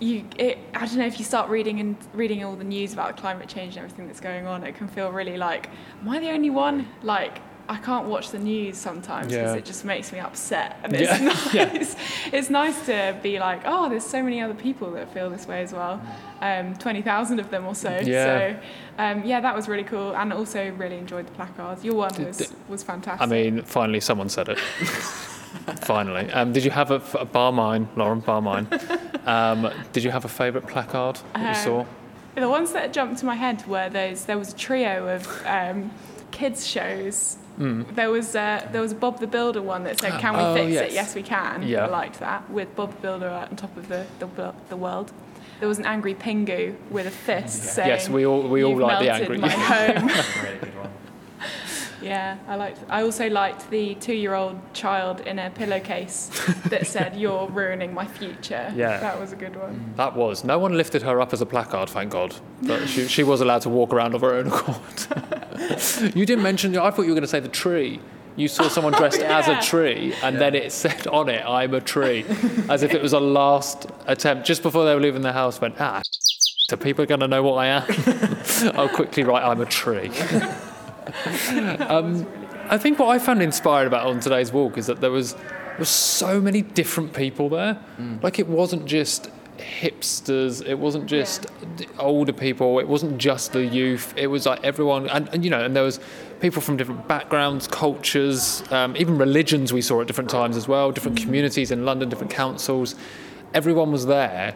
you 0.00 0.24
it, 0.36 0.58
I 0.74 0.86
don't 0.86 0.98
know 0.98 1.06
if 1.06 1.18
you 1.18 1.24
start 1.24 1.48
reading 1.48 1.80
and 1.80 1.96
reading 2.12 2.44
all 2.44 2.56
the 2.56 2.64
news 2.64 2.92
about 2.92 3.16
climate 3.16 3.48
change 3.48 3.76
and 3.76 3.84
everything 3.84 4.06
that's 4.06 4.20
going 4.20 4.46
on 4.46 4.64
it 4.64 4.74
can 4.74 4.88
feel 4.88 5.10
really 5.10 5.36
like 5.36 5.70
am 6.00 6.08
I 6.08 6.18
the 6.18 6.30
only 6.30 6.50
one 6.50 6.88
like 7.02 7.38
I 7.68 7.76
can't 7.78 8.06
watch 8.06 8.30
the 8.30 8.38
news 8.38 8.76
sometimes 8.76 9.28
because 9.28 9.52
yeah. 9.52 9.54
it 9.54 9.64
just 9.64 9.84
makes 9.84 10.12
me 10.12 10.18
upset 10.18 10.78
and 10.82 10.94
it's 10.94 11.20
yeah. 11.54 11.64
nice. 11.64 11.94
Yeah. 11.94 12.30
it's 12.32 12.50
nice 12.50 12.86
to 12.86 13.18
be 13.22 13.38
like 13.38 13.62
oh 13.64 13.88
there's 13.88 14.04
so 14.04 14.22
many 14.22 14.40
other 14.40 14.54
people 14.54 14.90
that 14.92 15.12
feel 15.12 15.30
this 15.30 15.46
way 15.46 15.62
as 15.62 15.72
well. 15.72 16.00
Um, 16.40 16.76
20,000 16.76 17.40
of 17.40 17.50
them 17.50 17.66
or 17.66 17.74
so. 17.74 17.90
Yeah. 18.02 18.56
so 18.60 18.60
um, 18.98 19.24
yeah 19.24 19.40
that 19.40 19.54
was 19.54 19.68
really 19.68 19.84
cool 19.84 20.14
and 20.16 20.32
also 20.32 20.70
really 20.72 20.98
enjoyed 20.98 21.26
the 21.26 21.32
placards 21.32 21.84
your 21.84 21.94
one 21.94 22.24
was, 22.24 22.52
was 22.68 22.82
fantastic. 22.82 23.22
I 23.22 23.26
mean 23.26 23.62
finally 23.62 24.00
someone 24.00 24.28
said 24.28 24.48
it. 24.48 24.58
Finally. 25.82 26.30
Um, 26.32 26.52
did 26.52 26.64
you 26.64 26.70
have 26.72 26.90
a, 26.90 27.00
a 27.18 27.24
bar 27.24 27.52
mine? 27.52 27.88
Lauren 27.96 28.18
bar 28.18 28.42
mine. 28.42 28.66
Um, 29.24 29.70
did 29.92 30.02
you 30.02 30.10
have 30.10 30.24
a 30.24 30.28
favourite 30.28 30.66
placard 30.66 31.20
that 31.32 31.40
you 31.40 31.46
um, 31.46 31.54
saw 31.54 31.86
the 32.34 32.48
ones 32.48 32.72
that 32.72 32.92
jumped 32.92 33.18
to 33.20 33.26
my 33.26 33.34
head 33.34 33.66
were 33.66 33.88
those 33.88 34.24
there 34.24 34.38
was 34.38 34.52
a 34.52 34.56
trio 34.56 35.08
of 35.08 35.46
um, 35.46 35.90
kids 36.30 36.66
shows 36.66 37.36
Mm. 37.58 37.94
There 37.94 38.10
was 38.10 38.34
uh, 38.34 38.68
there 38.72 38.80
was 38.80 38.92
a 38.92 38.96
Bob 38.96 39.20
the 39.20 39.26
Builder 39.26 39.62
one 39.62 39.84
that 39.84 40.00
said, 40.00 40.20
"Can 40.20 40.34
we 40.34 40.40
oh, 40.40 40.54
fix 40.54 40.72
yes. 40.72 40.90
it? 40.90 40.94
Yes, 40.94 41.14
we 41.14 41.22
can." 41.22 41.62
Yeah. 41.62 41.84
I 41.84 41.88
liked 41.88 42.18
that 42.20 42.48
with 42.50 42.74
Bob 42.74 42.92
the 42.94 43.00
Builder 43.00 43.28
on 43.28 43.54
top 43.56 43.76
of 43.76 43.88
the 43.88 44.06
the, 44.18 44.54
the 44.68 44.76
world. 44.76 45.12
There 45.60 45.68
was 45.68 45.78
an 45.78 45.86
angry 45.86 46.14
Pingu 46.14 46.74
with 46.90 47.06
a 47.06 47.10
fist 47.10 47.62
yeah. 47.62 47.70
saying, 47.70 47.88
"Yes, 47.88 48.08
we 48.08 48.26
all 48.26 48.42
we 48.42 48.64
all 48.64 48.76
like 48.76 48.98
the 49.00 49.10
angry." 49.10 49.38
My 49.38 49.48
home. 49.50 50.90
Yeah, 52.04 52.36
I 52.46 52.56
liked. 52.56 52.80
I 52.88 53.02
also 53.02 53.30
liked 53.30 53.70
the 53.70 53.94
two-year-old 53.94 54.74
child 54.74 55.20
in 55.20 55.38
a 55.38 55.50
pillowcase 55.50 56.30
that 56.66 56.86
said, 56.94 57.16
"You're 57.16 57.48
ruining 57.48 57.94
my 57.94 58.06
future." 58.06 58.72
Yeah, 58.76 59.00
that 59.00 59.18
was 59.18 59.32
a 59.32 59.36
good 59.36 59.56
one. 59.56 59.94
That 59.96 60.14
was. 60.14 60.44
No 60.44 60.58
one 60.58 60.76
lifted 60.76 61.02
her 61.02 61.20
up 61.20 61.32
as 61.32 61.40
a 61.40 61.46
placard, 61.46 61.88
thank 61.88 62.12
God. 62.12 62.34
But 62.62 62.86
she, 62.88 63.08
she 63.08 63.22
was 63.22 63.40
allowed 63.40 63.62
to 63.62 63.70
walk 63.70 63.92
around 63.92 64.14
of 64.14 64.20
her 64.20 64.34
own 64.34 64.48
accord. 64.48 66.14
you 66.14 66.26
didn't 66.26 66.42
mention. 66.42 66.76
I 66.76 66.90
thought 66.90 67.02
you 67.02 67.08
were 67.08 67.14
going 67.14 67.22
to 67.22 67.28
say 67.28 67.40
the 67.40 67.48
tree. 67.48 68.00
You 68.36 68.48
saw 68.48 68.68
someone 68.68 68.92
dressed 69.00 69.20
oh, 69.20 69.24
yeah. 69.24 69.38
as 69.38 69.48
a 69.48 69.60
tree, 69.66 70.12
and 70.22 70.34
yeah. 70.34 70.40
then 70.40 70.54
it 70.54 70.72
said 70.72 71.06
on 71.06 71.30
it, 71.30 71.42
"I'm 71.46 71.72
a 71.72 71.80
tree," 71.80 72.26
as 72.68 72.82
if 72.82 72.92
it 72.92 73.00
was 73.00 73.14
a 73.14 73.20
last 73.20 73.86
attempt. 74.06 74.46
Just 74.46 74.62
before 74.62 74.84
they 74.84 74.94
were 74.94 75.00
leaving 75.00 75.22
the 75.22 75.32
house, 75.32 75.58
went 75.60 75.80
ah. 75.80 76.02
So 76.68 76.76
people 76.76 77.02
are 77.02 77.06
going 77.06 77.20
to 77.20 77.28
know 77.28 77.42
what 77.42 77.56
I 77.56 77.66
am. 77.66 78.74
I'll 78.74 78.88
quickly 78.88 79.22
write, 79.22 79.42
"I'm 79.42 79.60
a 79.62 79.66
tree." 79.66 80.10
Um, 81.88 82.26
I 82.68 82.78
think 82.78 82.98
what 82.98 83.08
I 83.08 83.18
found 83.18 83.42
inspired 83.42 83.86
about 83.86 84.06
on 84.06 84.20
today's 84.20 84.52
walk 84.52 84.78
is 84.78 84.86
that 84.86 85.00
there 85.00 85.10
was 85.10 85.34
there 85.34 85.80
was 85.80 85.88
so 85.88 86.40
many 86.40 86.62
different 86.62 87.12
people 87.12 87.48
there. 87.48 87.78
Mm. 87.98 88.22
Like 88.22 88.38
it 88.38 88.48
wasn't 88.48 88.86
just 88.86 89.30
hipsters, 89.58 90.66
it 90.66 90.78
wasn't 90.78 91.06
just 91.06 91.46
yeah. 91.78 91.86
older 91.98 92.32
people, 92.32 92.78
it 92.78 92.88
wasn't 92.88 93.18
just 93.18 93.52
the 93.52 93.64
youth. 93.64 94.14
It 94.16 94.28
was 94.28 94.46
like 94.46 94.62
everyone, 94.62 95.08
and, 95.08 95.28
and 95.30 95.44
you 95.44 95.50
know, 95.50 95.64
and 95.64 95.74
there 95.74 95.82
was 95.82 96.00
people 96.40 96.62
from 96.62 96.76
different 96.76 97.08
backgrounds, 97.08 97.66
cultures, 97.66 98.62
um, 98.70 98.96
even 98.96 99.18
religions. 99.18 99.72
We 99.72 99.82
saw 99.82 100.00
at 100.00 100.06
different 100.06 100.30
times 100.30 100.56
as 100.56 100.68
well, 100.68 100.92
different 100.92 101.18
mm. 101.18 101.24
communities 101.24 101.70
in 101.70 101.84
London, 101.84 102.08
different 102.08 102.32
councils. 102.32 102.94
Everyone 103.52 103.92
was 103.92 104.06
there. 104.06 104.54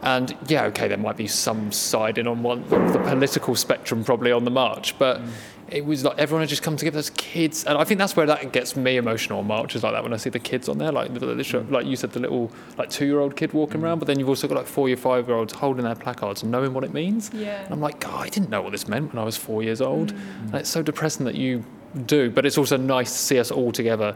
And 0.00 0.36
yeah, 0.46 0.66
okay, 0.66 0.86
there 0.86 0.96
might 0.96 1.16
be 1.16 1.26
some 1.26 1.72
siding 1.72 2.28
on 2.28 2.44
one 2.44 2.62
the 2.68 3.00
political 3.04 3.56
spectrum 3.56 4.04
probably 4.04 4.30
on 4.30 4.44
the 4.44 4.50
march, 4.50 4.96
but 4.96 5.20
mm 5.20 5.28
it 5.70 5.84
was 5.84 6.04
like 6.04 6.18
everyone 6.18 6.42
had 6.42 6.48
just 6.48 6.62
come 6.62 6.76
together 6.76 6.98
as 6.98 7.10
kids, 7.10 7.64
and 7.64 7.76
I 7.76 7.84
think 7.84 7.98
that's 7.98 8.16
where 8.16 8.26
that 8.26 8.52
gets 8.52 8.76
me 8.76 8.96
emotional 8.96 9.40
on 9.40 9.46
marches 9.46 9.82
like 9.82 9.92
that 9.92 10.02
when 10.02 10.12
I 10.12 10.16
see 10.16 10.30
the 10.30 10.38
kids 10.38 10.68
on 10.68 10.78
there, 10.78 10.92
like 10.92 11.12
the, 11.12 11.20
the, 11.20 11.66
like 11.70 11.86
you 11.86 11.96
said, 11.96 12.12
the 12.12 12.20
little 12.20 12.50
like 12.76 12.90
two 12.90 13.06
year 13.06 13.20
old 13.20 13.36
kid 13.36 13.52
walking 13.52 13.80
mm. 13.80 13.84
around, 13.84 13.98
but 13.98 14.06
then 14.06 14.18
you've 14.18 14.28
also 14.28 14.48
got 14.48 14.56
like 14.56 14.66
four 14.66 14.88
year 14.88 14.96
five 14.96 15.28
year 15.28 15.36
olds 15.36 15.52
holding 15.52 15.84
their 15.84 15.94
placards 15.94 16.42
and 16.42 16.50
knowing 16.50 16.72
what 16.72 16.84
it 16.84 16.92
means. 16.92 17.30
Yeah. 17.32 17.62
And 17.64 17.72
I'm 17.72 17.80
like, 17.80 18.00
God, 18.00 18.26
I 18.26 18.28
didn't 18.28 18.50
know 18.50 18.62
what 18.62 18.72
this 18.72 18.88
meant 18.88 19.12
when 19.12 19.20
I 19.20 19.24
was 19.24 19.36
four 19.36 19.62
years 19.62 19.80
old. 19.80 20.14
Mm. 20.14 20.46
And 20.46 20.54
it's 20.54 20.70
so 20.70 20.82
depressing 20.82 21.26
that 21.26 21.34
you 21.34 21.64
do, 22.06 22.30
but 22.30 22.46
it's 22.46 22.58
also 22.58 22.76
nice 22.76 23.12
to 23.12 23.18
see 23.18 23.38
us 23.38 23.50
all 23.50 23.72
together 23.72 24.14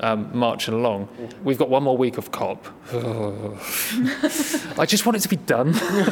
um, 0.00 0.30
marching 0.36 0.74
along. 0.74 1.08
We've 1.42 1.58
got 1.58 1.68
one 1.68 1.82
more 1.82 1.96
week 1.96 2.18
of 2.18 2.30
COP. 2.32 2.66
I 4.78 4.86
just 4.86 5.06
want 5.06 5.16
it 5.16 5.20
to 5.20 5.28
be 5.28 5.36
done. 5.36 5.72
Do 5.72 5.78
you 5.78 5.84
know 5.84 6.02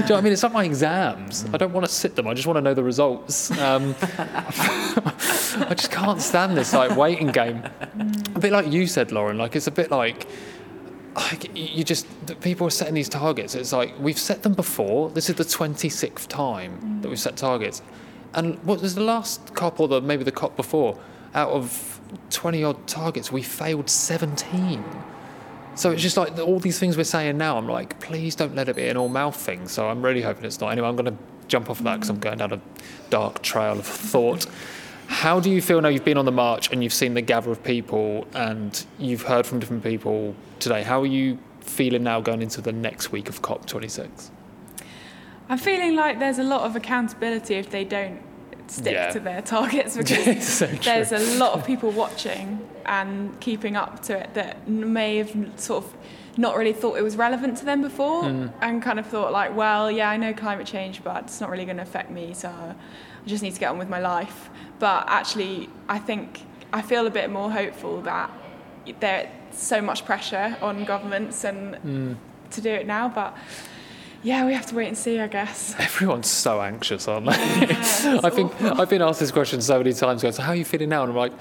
what 0.00 0.10
I 0.10 0.20
mean? 0.20 0.32
It's 0.32 0.42
like 0.42 0.52
my 0.52 0.64
exams. 0.64 1.46
I 1.52 1.56
don't 1.56 1.72
want 1.72 1.86
to 1.86 1.92
sit 1.92 2.16
them. 2.16 2.26
I 2.26 2.34
just 2.34 2.46
want 2.46 2.56
to 2.56 2.60
know 2.60 2.74
the 2.74 2.84
results. 2.84 3.50
Um, 3.58 3.94
I 4.02 5.74
just 5.76 5.90
can't 5.90 6.20
stand 6.20 6.56
this 6.56 6.72
like 6.72 6.96
waiting 6.96 7.28
game. 7.28 7.62
A 8.34 8.38
bit 8.38 8.52
like 8.52 8.70
you 8.70 8.86
said, 8.86 9.12
Lauren. 9.12 9.38
Like 9.38 9.56
it's 9.56 9.66
a 9.66 9.72
bit 9.72 9.90
like 9.90 10.26
like, 11.16 11.50
you 11.54 11.82
just 11.82 12.06
people 12.40 12.66
are 12.66 12.70
setting 12.70 12.94
these 12.94 13.08
targets. 13.08 13.54
It's 13.54 13.72
like 13.72 13.98
we've 13.98 14.18
set 14.18 14.42
them 14.42 14.54
before. 14.54 15.10
This 15.10 15.28
is 15.28 15.36
the 15.36 15.44
twenty 15.44 15.88
sixth 15.88 16.28
time 16.28 17.00
that 17.02 17.08
we've 17.08 17.20
set 17.20 17.36
targets, 17.36 17.82
and 18.34 18.62
what 18.64 18.80
was 18.80 18.94
the 18.94 19.02
last 19.02 19.54
cop 19.54 19.80
or 19.80 19.88
the 19.88 20.00
maybe 20.00 20.24
the 20.24 20.32
cop 20.32 20.56
before? 20.56 20.98
Out 21.34 21.50
of 21.50 21.99
twenty 22.30 22.64
odd 22.64 22.86
targets, 22.86 23.30
we 23.30 23.42
failed 23.42 23.88
seventeen. 23.90 24.84
So 25.74 25.90
it's 25.92 26.02
just 26.02 26.16
like 26.16 26.38
all 26.38 26.58
these 26.58 26.78
things 26.78 26.96
we're 26.96 27.04
saying 27.04 27.38
now. 27.38 27.56
I'm 27.56 27.68
like, 27.68 28.00
please 28.00 28.34
don't 28.34 28.54
let 28.54 28.68
it 28.68 28.76
be 28.76 28.88
an 28.88 28.96
all 28.96 29.08
mouth 29.08 29.36
thing. 29.36 29.68
So 29.68 29.88
I'm 29.88 30.02
really 30.04 30.20
hoping 30.20 30.44
it's 30.44 30.60
not. 30.60 30.70
Anyway, 30.70 30.88
I'm 30.88 30.96
going 30.96 31.16
to 31.16 31.22
jump 31.48 31.70
off 31.70 31.78
of 31.78 31.84
that 31.84 31.94
because 31.94 32.10
I'm 32.10 32.18
going 32.18 32.38
down 32.38 32.52
a 32.52 32.60
dark 33.08 33.42
trail 33.42 33.78
of 33.78 33.86
thought. 33.86 34.46
How 35.06 35.40
do 35.40 35.50
you 35.50 35.62
feel 35.62 35.80
now 35.80 35.88
you've 35.88 36.04
been 36.04 36.18
on 36.18 36.24
the 36.24 36.32
march 36.32 36.70
and 36.70 36.82
you've 36.82 36.92
seen 36.92 37.14
the 37.14 37.22
gather 37.22 37.50
of 37.50 37.64
people 37.64 38.26
and 38.34 38.84
you've 38.98 39.22
heard 39.22 39.46
from 39.46 39.58
different 39.58 39.82
people 39.82 40.34
today? 40.58 40.82
How 40.82 41.02
are 41.02 41.06
you 41.06 41.38
feeling 41.60 42.02
now 42.02 42.20
going 42.20 42.42
into 42.42 42.60
the 42.60 42.72
next 42.72 43.10
week 43.10 43.28
of 43.28 43.42
COP26? 43.42 44.30
I'm 45.48 45.58
feeling 45.58 45.96
like 45.96 46.18
there's 46.18 46.38
a 46.38 46.44
lot 46.44 46.62
of 46.62 46.76
accountability 46.76 47.54
if 47.54 47.70
they 47.70 47.84
don't 47.84 48.20
stick 48.70 48.92
Yeah. 48.94 49.10
to 49.10 49.20
their 49.20 49.42
targets 49.42 49.96
because 50.02 50.46
so 50.46 50.66
there's 50.66 51.12
a 51.12 51.38
lot 51.38 51.52
of 51.54 51.66
people 51.66 51.90
watching 51.90 52.66
and 52.86 53.38
keeping 53.40 53.74
up 53.76 54.00
to 54.04 54.16
it 54.18 54.34
that 54.34 54.68
may 54.68 55.16
have 55.18 55.32
sort 55.56 55.84
of 55.84 55.92
not 56.36 56.56
really 56.56 56.72
thought 56.72 56.96
it 56.96 57.02
was 57.02 57.16
relevant 57.16 57.58
to 57.58 57.64
them 57.64 57.82
before 57.82 58.22
Mm. 58.22 58.52
and 58.62 58.82
kind 58.82 58.98
of 58.98 59.06
thought 59.06 59.32
like 59.32 59.54
well 59.56 59.90
yeah 59.90 60.08
I 60.10 60.16
know 60.16 60.32
climate 60.32 60.66
change 60.66 61.02
but 61.02 61.24
it's 61.24 61.40
not 61.40 61.50
really 61.50 61.64
going 61.64 61.78
to 61.78 61.82
affect 61.82 62.10
me 62.10 62.32
so 62.34 62.48
I 62.48 62.74
just 63.26 63.42
need 63.42 63.54
to 63.54 63.60
get 63.60 63.70
on 63.70 63.78
with 63.78 63.88
my 63.88 64.00
life 64.00 64.48
but 64.78 65.04
actually 65.08 65.68
I 65.88 65.98
think 65.98 66.42
I 66.72 66.80
feel 66.82 67.06
a 67.06 67.10
bit 67.10 67.28
more 67.30 67.50
hopeful 67.50 68.00
that 68.02 68.30
there's 69.00 69.28
so 69.52 69.82
much 69.82 70.04
pressure 70.04 70.56
on 70.62 70.84
governments 70.84 71.44
and 71.44 71.74
Mm. 71.76 72.16
to 72.52 72.60
do 72.60 72.70
it 72.70 72.86
now 72.86 73.08
but 73.08 73.36
yeah 74.22 74.44
we 74.44 74.52
have 74.52 74.66
to 74.66 74.74
wait 74.74 74.88
and 74.88 74.96
see 74.98 75.18
I 75.20 75.26
guess 75.28 75.74
Everyone's 75.78 76.28
so 76.28 76.60
anxious, 76.60 77.08
aren't 77.08 77.26
they? 77.26 77.32
Yeah, 77.32 78.20
I 78.24 78.30
think 78.30 78.52
awful. 78.54 78.80
I've 78.80 78.90
been 78.90 79.02
asked 79.02 79.20
this 79.20 79.30
question 79.30 79.60
so 79.60 79.78
many 79.78 79.92
times. 79.92 80.22
Going, 80.22 80.32
so 80.34 80.42
how 80.42 80.52
are 80.52 80.56
you 80.56 80.64
feeling 80.64 80.88
now? 80.90 81.02
And 81.02 81.10
I'm 81.12 81.16
like, 81.16 81.32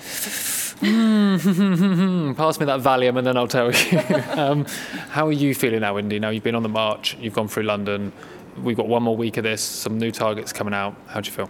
hmm, 0.80 2.34
pass 2.38 2.60
me 2.60 2.66
that 2.66 2.80
Valium, 2.82 3.18
and 3.18 3.28
then 3.28 3.38
I'll 3.38 3.48
tell 3.48 3.72
you. 3.72 4.00
um, 4.32 4.66
how 5.10 5.28
are 5.28 5.32
you 5.32 5.54
feeling 5.56 5.82
now, 5.82 5.98
Indy? 5.98 6.20
Now 6.20 6.30
you've 6.30 6.44
been 6.44 6.56
on 6.56 6.64
the 6.64 6.70
march, 6.70 7.18
you've 7.20 7.34
gone 7.34 7.48
through 7.48 7.64
London. 7.64 8.12
We've 8.62 8.78
got 8.78 8.88
one 8.88 9.04
more 9.04 9.16
week 9.16 9.38
of 9.38 9.44
this. 9.44 9.62
Some 9.62 9.98
new 9.98 10.12
targets 10.12 10.52
coming 10.52 10.74
out. 10.74 10.96
How 11.08 11.22
do 11.22 11.28
you 11.30 11.36
feel? 11.36 11.50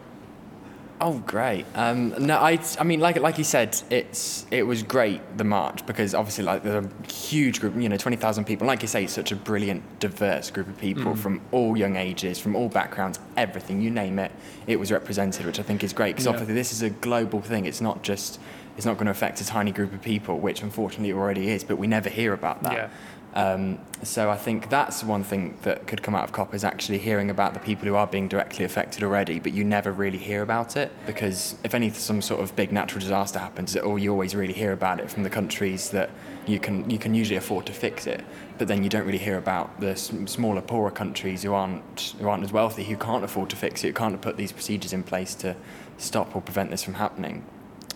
Oh, 1.01 1.19
great. 1.19 1.65
Um, 1.75 2.09
no, 2.25 2.37
I, 2.37 2.59
I 2.77 2.83
mean, 2.83 2.99
like, 2.99 3.17
like 3.21 3.37
you 3.37 3.45
said, 3.45 3.81
it's, 3.89 4.45
it 4.51 4.63
was 4.63 4.83
great, 4.83 5.21
the 5.37 5.45
march, 5.45 5.85
because 5.85 6.13
obviously, 6.13 6.43
like, 6.43 6.61
there's 6.61 6.85
a 6.85 7.11
huge 7.11 7.61
group, 7.61 7.75
you 7.77 7.87
know, 7.87 7.95
20,000 7.95 8.43
people. 8.43 8.67
Like 8.67 8.81
you 8.81 8.87
say, 8.89 9.05
it's 9.05 9.13
such 9.13 9.31
a 9.31 9.35
brilliant, 9.37 9.81
diverse 10.01 10.51
group 10.51 10.67
of 10.67 10.77
people 10.77 11.15
from 11.15 11.39
all 11.51 11.77
young 11.77 11.95
ages, 11.95 12.37
from 12.37 12.53
all 12.55 12.67
backgrounds, 12.67 13.17
everything, 13.37 13.81
you 13.81 13.89
name 13.91 14.19
it, 14.19 14.31
it 14.67 14.77
was 14.77 14.91
represented, 14.91 15.45
which 15.45 15.57
I 15.59 15.63
think 15.63 15.85
is 15.85 15.93
great, 15.93 16.15
because 16.15 16.25
Yeah. 16.25 16.31
obviously 16.33 16.53
this 16.53 16.73
is 16.73 16.81
a 16.81 16.89
global 16.89 17.39
thing. 17.41 17.65
It's 17.65 17.79
not 17.81 18.03
just, 18.03 18.37
it's 18.75 18.85
not 18.85 18.95
going 18.95 19.05
to 19.05 19.11
affect 19.11 19.39
a 19.39 19.45
tiny 19.45 19.71
group 19.71 19.93
of 19.93 20.01
people, 20.01 20.37
which 20.37 20.61
unfortunately 20.63 21.11
it 21.11 21.15
already 21.15 21.49
is, 21.49 21.63
but 21.63 21.77
we 21.77 21.87
never 21.87 22.09
hear 22.09 22.33
about 22.33 22.61
that. 22.63 22.73
Yeah. 22.73 22.89
Um, 23.33 23.79
so 24.01 24.29
I 24.29 24.37
think 24.37 24.69
that's 24.69 25.03
one 25.03 25.23
thing 25.23 25.57
that 25.61 25.85
could 25.85 26.01
come 26.01 26.15
out 26.15 26.23
of 26.23 26.31
COP 26.31 26.55
is 26.55 26.63
actually 26.63 26.97
hearing 26.97 27.29
about 27.29 27.53
the 27.53 27.59
people 27.59 27.87
who 27.87 27.95
are 27.95 28.07
being 28.07 28.27
directly 28.27 28.65
affected 28.65 29.03
already, 29.03 29.39
but 29.39 29.53
you 29.53 29.63
never 29.63 29.91
really 29.91 30.17
hear 30.17 30.41
about 30.41 30.75
it 30.75 30.91
because 31.05 31.55
if 31.63 31.75
any 31.75 31.91
some 31.91 32.21
sort 32.21 32.41
of 32.41 32.55
big 32.55 32.71
natural 32.71 33.01
disaster 33.01 33.37
happens, 33.37 33.75
or 33.75 33.99
you 33.99 34.11
always 34.11 34.33
really 34.33 34.53
hear 34.53 34.71
about 34.71 34.99
it 34.99 35.11
from 35.11 35.23
the 35.23 35.29
countries 35.29 35.89
that 35.91 36.09
you 36.47 36.59
can 36.59 36.89
you 36.89 36.97
can 36.97 37.13
usually 37.13 37.37
afford 37.37 37.65
to 37.67 37.73
fix 37.73 38.07
it, 38.07 38.23
but 38.57 38.67
then 38.67 38.83
you 38.83 38.89
don't 38.89 39.05
really 39.05 39.19
hear 39.19 39.37
about 39.37 39.79
the 39.79 39.95
smaller, 39.95 40.61
poorer 40.61 40.91
countries 40.91 41.43
who 41.43 41.53
aren't 41.53 42.15
who 42.19 42.27
aren't 42.27 42.43
as 42.43 42.51
wealthy, 42.51 42.83
who 42.83 42.97
can't 42.97 43.23
afford 43.23 43.49
to 43.51 43.55
fix 43.55 43.83
it, 43.83 43.87
who 43.87 43.93
can't 43.93 44.19
put 44.21 44.37
these 44.37 44.51
procedures 44.51 44.93
in 44.93 45.03
place 45.03 45.35
to 45.35 45.55
stop 45.97 46.35
or 46.35 46.41
prevent 46.41 46.71
this 46.71 46.83
from 46.83 46.95
happening. 46.95 47.45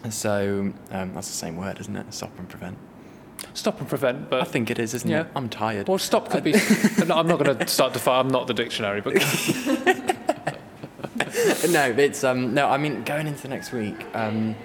So 0.10 0.74
um, 0.92 1.14
that's 1.14 1.28
the 1.28 1.34
same 1.34 1.56
word, 1.56 1.80
isn't 1.80 1.96
it? 1.96 2.14
Stop 2.14 2.38
and 2.38 2.48
prevent. 2.48 2.78
Stop 3.54 3.80
and 3.80 3.88
prevent, 3.88 4.30
but 4.30 4.42
I 4.42 4.46
think 4.46 4.72
it 4.72 4.80
is, 4.80 4.94
isn't 4.94 5.10
yeah. 5.10 5.22
it? 5.22 5.28
I'm 5.36 5.50
tired. 5.50 5.88
Well, 5.88 5.98
stop 5.98 6.30
could 6.30 6.44
be. 6.44 6.52
no, 7.08 7.16
I'm 7.16 7.28
not 7.28 7.40
going 7.40 7.58
to 7.58 7.68
start 7.68 7.94
to 7.94 8.00
fight. 8.00 8.20
I'm 8.20 8.30
not 8.30 8.48
the 8.48 8.54
dictionary, 8.54 9.02
but 9.02 9.14
no, 11.70 11.96
it's 11.98 12.24
um 12.24 12.54
no. 12.54 12.68
I 12.68 12.78
mean, 12.78 13.04
going 13.04 13.28
into 13.28 13.44
the 13.44 13.50
next 13.50 13.72
week, 13.72 14.06
um, 14.14 14.56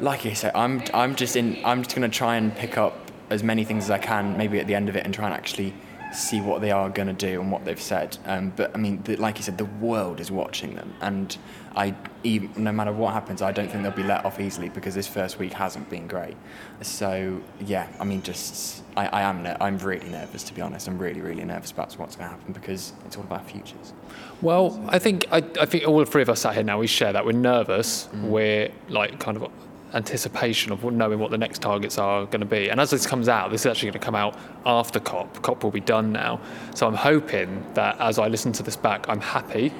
like 0.00 0.24
you 0.24 0.34
say, 0.34 0.50
I'm 0.54 0.82
I'm 0.92 1.14
just 1.14 1.36
in. 1.36 1.58
I'm 1.64 1.82
just 1.82 1.94
gonna 1.94 2.08
try 2.08 2.36
and 2.36 2.54
pick 2.54 2.76
up 2.76 2.98
as 3.30 3.42
many 3.42 3.64
things 3.64 3.84
as 3.84 3.90
I 3.90 3.98
can, 3.98 4.36
maybe 4.36 4.58
at 4.58 4.66
the 4.66 4.74
end 4.74 4.88
of 4.88 4.96
it, 4.96 5.04
and 5.04 5.14
try 5.14 5.26
and 5.26 5.34
actually 5.34 5.72
see 6.12 6.40
what 6.40 6.60
they 6.60 6.70
are 6.70 6.90
gonna 6.90 7.12
do 7.12 7.40
and 7.40 7.50
what 7.50 7.64
they've 7.64 7.80
said. 7.80 8.18
Um, 8.26 8.52
but 8.54 8.74
I 8.74 8.78
mean, 8.78 9.02
the, 9.04 9.16
like 9.16 9.38
you 9.38 9.44
said, 9.44 9.58
the 9.58 9.64
world 9.64 10.20
is 10.20 10.30
watching 10.30 10.74
them, 10.74 10.94
and 11.00 11.36
I 11.74 11.94
even 12.22 12.50
no 12.56 12.72
matter 12.72 12.92
what 12.92 13.14
happens, 13.14 13.42
I 13.42 13.52
don't 13.52 13.70
think 13.70 13.82
they'll 13.82 13.92
be 13.92 14.02
let 14.02 14.24
off 14.24 14.38
easily 14.40 14.68
because 14.68 14.94
this 14.94 15.08
first 15.08 15.38
week 15.38 15.52
hasn't 15.52 15.88
been 15.88 16.06
great. 16.06 16.36
So 16.82 17.40
yeah, 17.60 17.88
I 17.98 18.04
mean, 18.04 18.22
just 18.22 18.82
I, 18.96 19.06
I 19.08 19.22
am 19.22 19.42
ner- 19.42 19.56
I'm 19.60 19.78
really 19.78 20.08
nervous 20.08 20.42
to 20.44 20.54
be 20.54 20.60
honest. 20.60 20.88
I'm 20.88 20.98
really 20.98 21.20
really 21.20 21.44
nervous 21.44 21.70
about 21.70 21.92
what's 21.94 22.16
gonna 22.16 22.30
happen 22.30 22.52
because 22.52 22.92
it's 23.06 23.16
all 23.16 23.24
about 23.24 23.48
futures. 23.50 23.92
Well, 24.40 24.84
I 24.88 24.98
think 24.98 25.26
I, 25.30 25.38
I 25.60 25.66
think 25.66 25.86
all 25.86 26.04
three 26.04 26.22
of 26.22 26.28
us 26.28 26.40
sat 26.40 26.54
here 26.54 26.62
now. 26.62 26.78
We 26.78 26.86
share 26.86 27.12
that 27.12 27.24
we're 27.24 27.32
nervous. 27.32 28.08
We're 28.22 28.70
like 28.88 29.18
kind 29.18 29.36
of 29.36 29.50
anticipation 29.94 30.72
of 30.72 30.84
knowing 30.84 31.18
what 31.18 31.30
the 31.30 31.38
next 31.38 31.60
targets 31.62 31.98
are 31.98 32.24
going 32.26 32.40
to 32.40 32.46
be. 32.46 32.68
And 32.68 32.80
as 32.80 32.90
this 32.90 33.06
comes 33.06 33.28
out, 33.28 33.50
this 33.50 33.62
is 33.62 33.66
actually 33.66 33.90
going 33.90 34.00
to 34.00 34.04
come 34.04 34.14
out 34.14 34.36
after 34.64 35.00
COP. 35.00 35.42
COP 35.42 35.64
will 35.64 35.70
be 35.70 35.80
done 35.80 36.12
now. 36.12 36.40
So 36.74 36.86
I'm 36.86 36.94
hoping 36.94 37.64
that 37.74 38.00
as 38.00 38.18
I 38.18 38.28
listen 38.28 38.52
to 38.52 38.62
this 38.62 38.76
back, 38.76 39.08
I'm 39.08 39.20
happy 39.20 39.72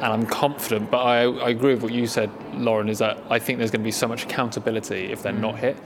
and 0.00 0.12
I'm 0.12 0.26
confident. 0.26 0.90
But 0.90 0.98
I, 0.98 1.22
I 1.22 1.50
agree 1.50 1.74
with 1.74 1.82
what 1.82 1.92
you 1.92 2.06
said, 2.06 2.30
Lauren. 2.54 2.88
Is 2.88 2.98
that 2.98 3.18
I 3.30 3.38
think 3.38 3.58
there's 3.58 3.70
going 3.70 3.82
to 3.82 3.84
be 3.84 3.92
so 3.92 4.08
much 4.08 4.24
accountability 4.24 5.12
if 5.12 5.22
they're 5.22 5.32
mm. 5.32 5.40
not 5.40 5.58
hit. 5.58 5.76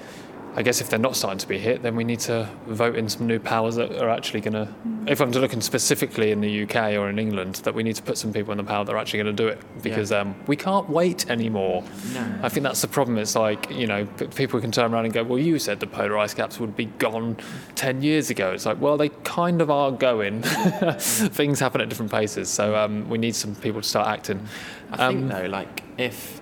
I 0.58 0.62
guess 0.62 0.80
if 0.80 0.90
they're 0.90 0.98
not 0.98 1.14
starting 1.14 1.38
to 1.38 1.46
be 1.46 1.56
hit, 1.56 1.82
then 1.82 1.94
we 1.94 2.02
need 2.02 2.18
to 2.20 2.50
vote 2.66 2.96
in 2.96 3.08
some 3.08 3.28
new 3.28 3.38
powers 3.38 3.76
that 3.76 3.92
are 4.02 4.08
actually 4.10 4.40
going 4.40 4.54
to. 4.54 4.66
If 5.06 5.20
I'm 5.20 5.30
looking 5.30 5.60
specifically 5.60 6.32
in 6.32 6.40
the 6.40 6.64
UK 6.64 6.94
or 6.94 7.08
in 7.08 7.16
England, 7.20 7.54
that 7.62 7.74
we 7.76 7.84
need 7.84 7.94
to 7.94 8.02
put 8.02 8.18
some 8.18 8.32
people 8.32 8.50
in 8.50 8.58
the 8.58 8.64
power 8.64 8.84
that 8.84 8.92
are 8.92 8.98
actually 8.98 9.22
going 9.22 9.36
to 9.36 9.40
do 9.44 9.46
it 9.46 9.60
because 9.84 10.10
um, 10.10 10.34
we 10.48 10.56
can't 10.56 10.90
wait 10.90 11.30
anymore. 11.30 11.84
No. 12.12 12.40
I 12.42 12.48
think 12.48 12.64
that's 12.64 12.80
the 12.80 12.88
problem. 12.88 13.18
It's 13.18 13.36
like 13.36 13.70
you 13.70 13.86
know, 13.86 14.06
people 14.34 14.60
can 14.60 14.72
turn 14.72 14.92
around 14.92 15.04
and 15.04 15.14
go, 15.14 15.22
"Well, 15.22 15.38
you 15.38 15.60
said 15.60 15.78
the 15.78 15.86
polar 15.86 16.18
ice 16.18 16.34
caps 16.34 16.58
would 16.58 16.74
be 16.76 16.86
gone 16.86 17.36
ten 17.76 18.02
years 18.02 18.28
ago." 18.28 18.50
It's 18.50 18.66
like, 18.66 18.80
well, 18.80 18.96
they 18.96 19.10
kind 19.22 19.62
of 19.62 19.70
are 19.70 19.92
going. 19.92 20.42
Things 20.98 21.60
happen 21.60 21.80
at 21.80 21.88
different 21.88 22.10
paces, 22.10 22.48
so 22.48 22.74
um, 22.74 23.08
we 23.08 23.16
need 23.16 23.36
some 23.36 23.54
people 23.54 23.80
to 23.80 23.88
start 23.88 24.08
acting. 24.08 24.44
I 24.90 25.06
Um, 25.06 25.14
think 25.14 25.30
though, 25.30 25.46
like 25.50 25.84
if, 25.98 26.40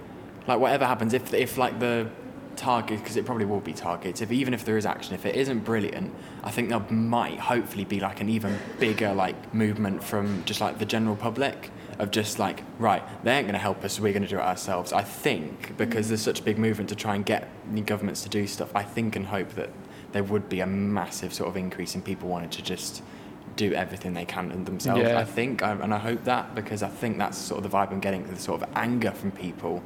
like 0.49 0.59
whatever 0.59 0.87
happens, 0.87 1.13
if 1.13 1.35
if 1.35 1.59
like 1.59 1.79
the 1.81 2.09
target, 2.57 3.01
because 3.01 3.17
it 3.17 3.25
probably 3.25 3.45
will 3.45 3.61
be 3.61 3.73
targets. 3.73 4.21
If 4.21 4.33
even 4.33 4.55
if 4.55 4.65
there 4.65 4.77
is 4.77 4.87
action, 4.87 5.15
if 5.15 5.27
it 5.27 5.37
isn't 5.37 5.61
brilliant, 5.61 6.15
I 6.43 6.51
think 6.51 6.69
there 6.69 6.81
might 6.91 7.39
hopefully 7.39 7.85
be 7.85 8.01
like 8.01 8.21
an 8.21 8.29
even 8.29 8.59
bigger 8.79 9.13
like 9.13 9.55
movement 9.55 10.03
from 10.03 10.45
just 10.45 10.61
like 10.61 10.79
the 10.79 10.87
general 10.87 11.17
public 11.17 11.71
of 11.99 12.11
just 12.11 12.39
like 12.39 12.63
right, 12.79 13.03
they 13.25 13.33
ain't 13.33 13.47
going 13.47 13.55
to 13.55 13.59
help 13.59 13.83
us, 13.85 13.95
so 13.95 14.03
we're 14.03 14.13
going 14.13 14.23
to 14.23 14.29
do 14.29 14.37
it 14.37 14.43
ourselves. 14.43 14.93
I 14.93 15.03
think 15.03 15.77
because 15.77 16.09
there's 16.09 16.23
such 16.23 16.41
a 16.41 16.43
big 16.43 16.59
movement 16.59 16.91
to 16.91 16.97
try 16.97 17.15
and 17.15 17.25
get 17.25 17.49
governments 17.87 18.23
to 18.23 18.29
do 18.29 18.47
stuff. 18.47 18.71
I 18.75 18.83
think 18.83 19.17
and 19.17 19.27
hope 19.27 19.51
that 19.55 19.71
there 20.13 20.25
would 20.25 20.49
be 20.49 20.61
a 20.61 20.67
massive 20.67 21.33
sort 21.35 21.49
of 21.49 21.57
increase 21.57 21.95
in 21.95 22.03
people 22.03 22.29
wanting 22.29 22.51
to 22.51 22.63
just 22.63 23.03
do 23.57 23.73
everything 23.73 24.13
they 24.13 24.25
can 24.25 24.65
themselves. 24.65 25.03
Yeah. 25.03 25.19
I 25.19 25.25
think, 25.25 25.63
and 25.63 25.95
I 25.95 25.99
hope 25.99 26.25
that 26.25 26.55
because 26.55 26.83
I 26.83 26.89
think 26.89 27.17
that's 27.19 27.39
sort 27.39 27.65
of 27.65 27.71
the 27.71 27.77
vibe 27.77 27.91
I'm 27.91 28.01
getting. 28.01 28.27
The 28.27 28.37
sort 28.37 28.63
of 28.63 28.69
anger 28.77 29.11
from 29.13 29.33
people 29.33 29.83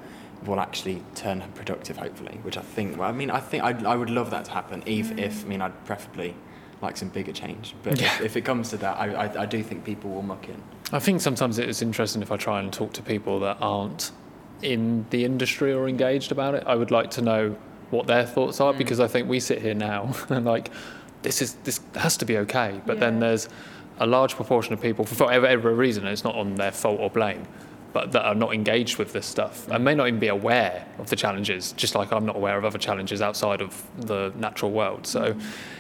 will 0.46 0.61
actually 0.61 1.03
turn 1.14 1.42
productive, 1.55 1.96
hopefully. 1.96 2.38
Which 2.42 2.57
I 2.57 2.62
think. 2.62 2.98
Well, 2.98 3.09
I 3.09 3.12
mean, 3.12 3.31
I 3.31 3.40
think 3.40 3.62
I'd, 3.62 3.85
I 3.85 3.96
would 3.96 4.11
love 4.11 4.31
that 4.31 4.46
to 4.46 4.50
happen. 4.50 4.83
If, 4.87 5.11
mm. 5.11 5.18
if 5.18 5.44
I 5.44 5.48
mean, 5.48 5.61
I'd 5.61 5.85
preferably 5.85 6.35
like 6.81 6.96
some 6.96 7.09
bigger 7.09 7.33
change. 7.33 7.74
But 7.83 8.00
Yeah. 8.00 8.07
if, 8.14 8.20
if 8.22 8.37
it 8.37 8.42
comes 8.42 8.70
to 8.70 8.79
that, 8.79 8.98
I, 8.98 9.26
I, 9.26 9.42
I 9.42 9.46
do 9.46 9.62
think 9.62 9.85
people 9.85 10.11
will 10.11 10.22
muck 10.22 10.48
in. 10.48 10.62
I 10.92 10.98
think 10.98 11.20
sometimes 11.20 11.59
it's 11.59 11.83
interesting 11.83 12.22
if 12.22 12.33
I 12.33 12.37
try 12.37 12.59
and 12.61 12.72
talk 12.72 12.92
to 12.94 13.03
people 13.03 13.40
that 13.40 13.59
aren't 13.61 14.12
in 14.62 15.07
the 15.11 15.24
industry 15.24 15.72
or 15.72 15.88
engaged 15.88 16.33
about 16.33 16.55
it. 16.55 16.64
I 16.66 16.74
would 16.74 16.90
like 16.90 17.11
to 17.12 17.22
know 17.22 17.57
what 17.90 18.07
their 18.07 18.24
thoughts 18.24 18.61
are 18.61 18.72
mm. 18.72 18.79
because 18.79 19.00
I 19.00 19.09
think 19.09 19.29
we 19.29 19.40
sit 19.40 19.61
here 19.61 19.74
now 19.74 20.14
and 20.29 20.44
like 20.46 20.70
this 21.22 21.42
is 21.42 21.55
this 21.64 21.81
has 21.94 22.16
to 22.18 22.24
be 22.24 22.38
okay, 22.38 22.81
but 22.87 22.98
then 22.98 23.20
there's 23.20 23.48
a 23.98 24.07
large 24.07 24.35
proportion 24.35 24.72
of 24.72 24.81
people 24.81 25.05
for 25.05 25.26
whatever, 25.26 25.74
reason, 25.74 26.07
it's 26.07 26.24
not 26.24 26.35
on 26.35 26.55
their 26.55 26.72
fault 26.72 26.98
or 26.98 27.11
blame, 27.11 27.46
but 27.92 28.12
that 28.12 28.24
are 28.24 28.35
not 28.35 28.55
engaged 28.55 28.98
with 28.98 29.12
this 29.12 29.26
stuff 29.26 29.68
and 29.68 29.85
may 29.85 29.94
not 29.94 30.09
even 30.09 30.20
be 30.20 30.29
aware 30.29 30.87
of 30.98 31.11
the 31.11 31.16
challenges, 31.16 31.72
just 31.72 31.94
like 31.94 32.12
I'm 32.12 32.26
not 32.26 32.37
aware 32.37 32.57
of 32.57 32.64
other 32.64 32.79
challenges 32.79 33.20
outside 33.20 33.61
of 33.61 33.83
the 33.98 34.33
natural 34.37 34.70
world. 34.70 35.07
So 35.07 35.37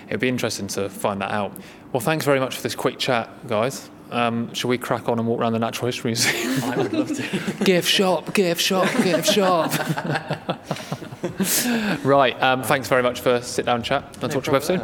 it'd 0.08 0.20
be 0.20 0.28
interesting 0.28 0.66
to 0.68 0.88
find 0.88 1.20
that 1.20 1.30
out. 1.30 1.56
Well, 1.92 2.00
thanks 2.00 2.24
very 2.24 2.40
much 2.40 2.56
for 2.56 2.62
this 2.62 2.74
quick 2.74 2.98
chat, 2.98 3.28
guys. 3.46 3.90
Um, 4.10 4.52
shall 4.54 4.70
we 4.70 4.78
crack 4.78 5.08
on 5.08 5.20
and 5.20 5.28
walk 5.28 5.38
around 5.38 5.52
the 5.52 5.60
Natural 5.60 5.86
History 5.86 6.10
Museum? 6.10 6.64
I 6.64 6.76
would 6.76 6.92
love 6.92 7.16
to. 7.16 7.64
gift 7.64 7.88
shop, 7.88 8.34
gift 8.34 8.60
shop, 8.60 8.92
gift 9.04 9.30
shop. 9.30 9.70
right. 12.04 12.40
Um, 12.42 12.62
thanks 12.62 12.88
very 12.88 13.02
much 13.02 13.20
for 13.20 13.40
sit 13.40 13.66
down 13.66 13.82
chat. 13.82 14.04
I'll 14.22 14.28
talk 14.28 14.44
to 14.44 14.50
you 14.50 14.56
both 14.56 14.64
soon. 14.64 14.80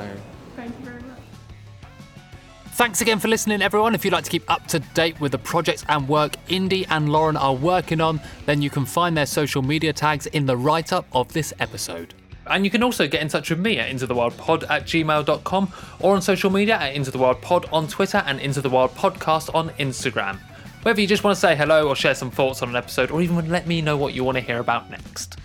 Thanks 2.77 3.01
again 3.01 3.19
for 3.21 3.29
listening, 3.29 3.63
everyone. 3.63 3.95
If 3.95 4.05
you'd 4.05 4.13
like 4.13 4.25
to 4.25 4.31
keep 4.31 4.51
up 4.51 4.67
to 4.67 4.81
date 4.81 5.19
with 5.19 5.33
the 5.33 5.39
projects 5.39 5.83
and 5.89 6.07
work 6.07 6.37
Indy 6.49 6.85
and 6.91 7.09
Lauren 7.09 7.35
are 7.35 7.55
working 7.55 8.03
on, 8.03 8.21
then 8.45 8.61
you 8.61 8.69
can 8.69 8.85
find 8.85 9.17
their 9.17 9.25
social 9.25 9.63
media 9.63 9.95
tags 9.95 10.27
in 10.27 10.45
the 10.45 10.59
write 10.59 10.93
up 10.93 11.07
of 11.13 11.33
this 11.33 11.55
episode. 11.59 12.13
And 12.47 12.67
you 12.67 12.71
can 12.71 12.83
also 12.83 13.09
get 13.09 13.23
in 13.23 13.29
touch 13.29 13.49
with 13.49 13.61
me 13.61 13.79
at 13.79 13.91
intothewildpod 13.91 14.69
at 14.69 14.85
gmail.com 14.85 15.73
or 16.01 16.17
on 16.17 16.21
social 16.21 16.51
media 16.51 16.77
at 16.77 16.95
Into 16.95 17.11
the 17.11 17.17
Wild 17.17 17.41
Pod 17.41 17.65
on 17.73 17.89
Twitter 17.89 18.23
and 18.27 18.41
Into 18.41 18.61
the 18.61 18.69
Wild 18.69 18.91
Podcast 18.91 19.55
on 19.55 19.71
Instagram. 19.81 20.37
Whether 20.83 21.01
you 21.01 21.07
just 21.07 21.25
want 21.25 21.35
to 21.35 21.41
say 21.41 21.57
hello 21.57 21.89
or 21.89 21.97
share 21.97 22.15
some 22.15 22.31
thoughts 22.31 22.61
on 22.61 22.69
an 22.69 22.77
episode 22.77 23.11
or 23.11 23.23
even 23.23 23.49
let 23.49 23.67
me 23.67 23.81
know 23.81 23.97
what 23.97 24.13
you 24.13 24.23
want 24.23 24.37
to 24.37 24.43
hear 24.43 24.59
about 24.59 24.91
next. 24.91 25.39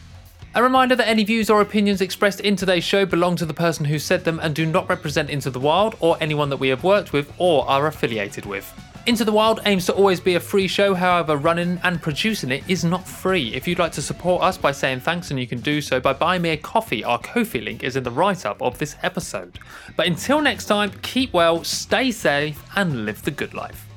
A 0.53 0.61
reminder 0.61 0.97
that 0.97 1.07
any 1.07 1.23
views 1.23 1.49
or 1.49 1.61
opinions 1.61 2.01
expressed 2.01 2.41
in 2.41 2.57
today's 2.57 2.83
show 2.83 3.05
belong 3.05 3.37
to 3.37 3.45
the 3.45 3.53
person 3.53 3.85
who 3.85 3.97
said 3.97 4.25
them 4.25 4.37
and 4.37 4.53
do 4.53 4.65
not 4.65 4.89
represent 4.89 5.29
Into 5.29 5.49
the 5.49 5.61
Wild 5.61 5.95
or 6.01 6.17
anyone 6.19 6.49
that 6.49 6.57
we 6.57 6.67
have 6.67 6.83
worked 6.83 7.13
with 7.13 7.31
or 7.37 7.65
are 7.69 7.87
affiliated 7.87 8.45
with. 8.45 8.69
Into 9.07 9.23
the 9.23 9.31
Wild 9.31 9.61
aims 9.65 9.85
to 9.85 9.93
always 9.93 10.19
be 10.19 10.35
a 10.35 10.41
free 10.41 10.67
show, 10.67 10.93
however, 10.93 11.37
running 11.37 11.79
and 11.85 12.01
producing 12.01 12.51
it 12.51 12.65
is 12.67 12.83
not 12.83 13.07
free. 13.07 13.53
If 13.53 13.65
you'd 13.65 13.79
like 13.79 13.93
to 13.93 14.01
support 14.01 14.43
us 14.43 14.57
by 14.57 14.73
saying 14.73 14.99
thanks, 14.99 15.31
and 15.31 15.39
you 15.39 15.47
can 15.47 15.61
do 15.61 15.79
so 15.79 16.01
by 16.01 16.11
buying 16.11 16.41
me 16.41 16.49
a 16.49 16.57
coffee, 16.57 17.01
our 17.03 17.17
Ko-fi 17.19 17.61
link 17.61 17.85
is 17.85 17.95
in 17.95 18.03
the 18.03 18.11
write 18.11 18.45
up 18.45 18.61
of 18.61 18.77
this 18.77 18.97
episode. 19.03 19.57
But 19.95 20.07
until 20.07 20.41
next 20.41 20.65
time, 20.65 20.91
keep 21.01 21.31
well, 21.31 21.63
stay 21.63 22.11
safe, 22.11 22.61
and 22.75 23.05
live 23.05 23.23
the 23.23 23.31
good 23.31 23.53
life. 23.53 23.90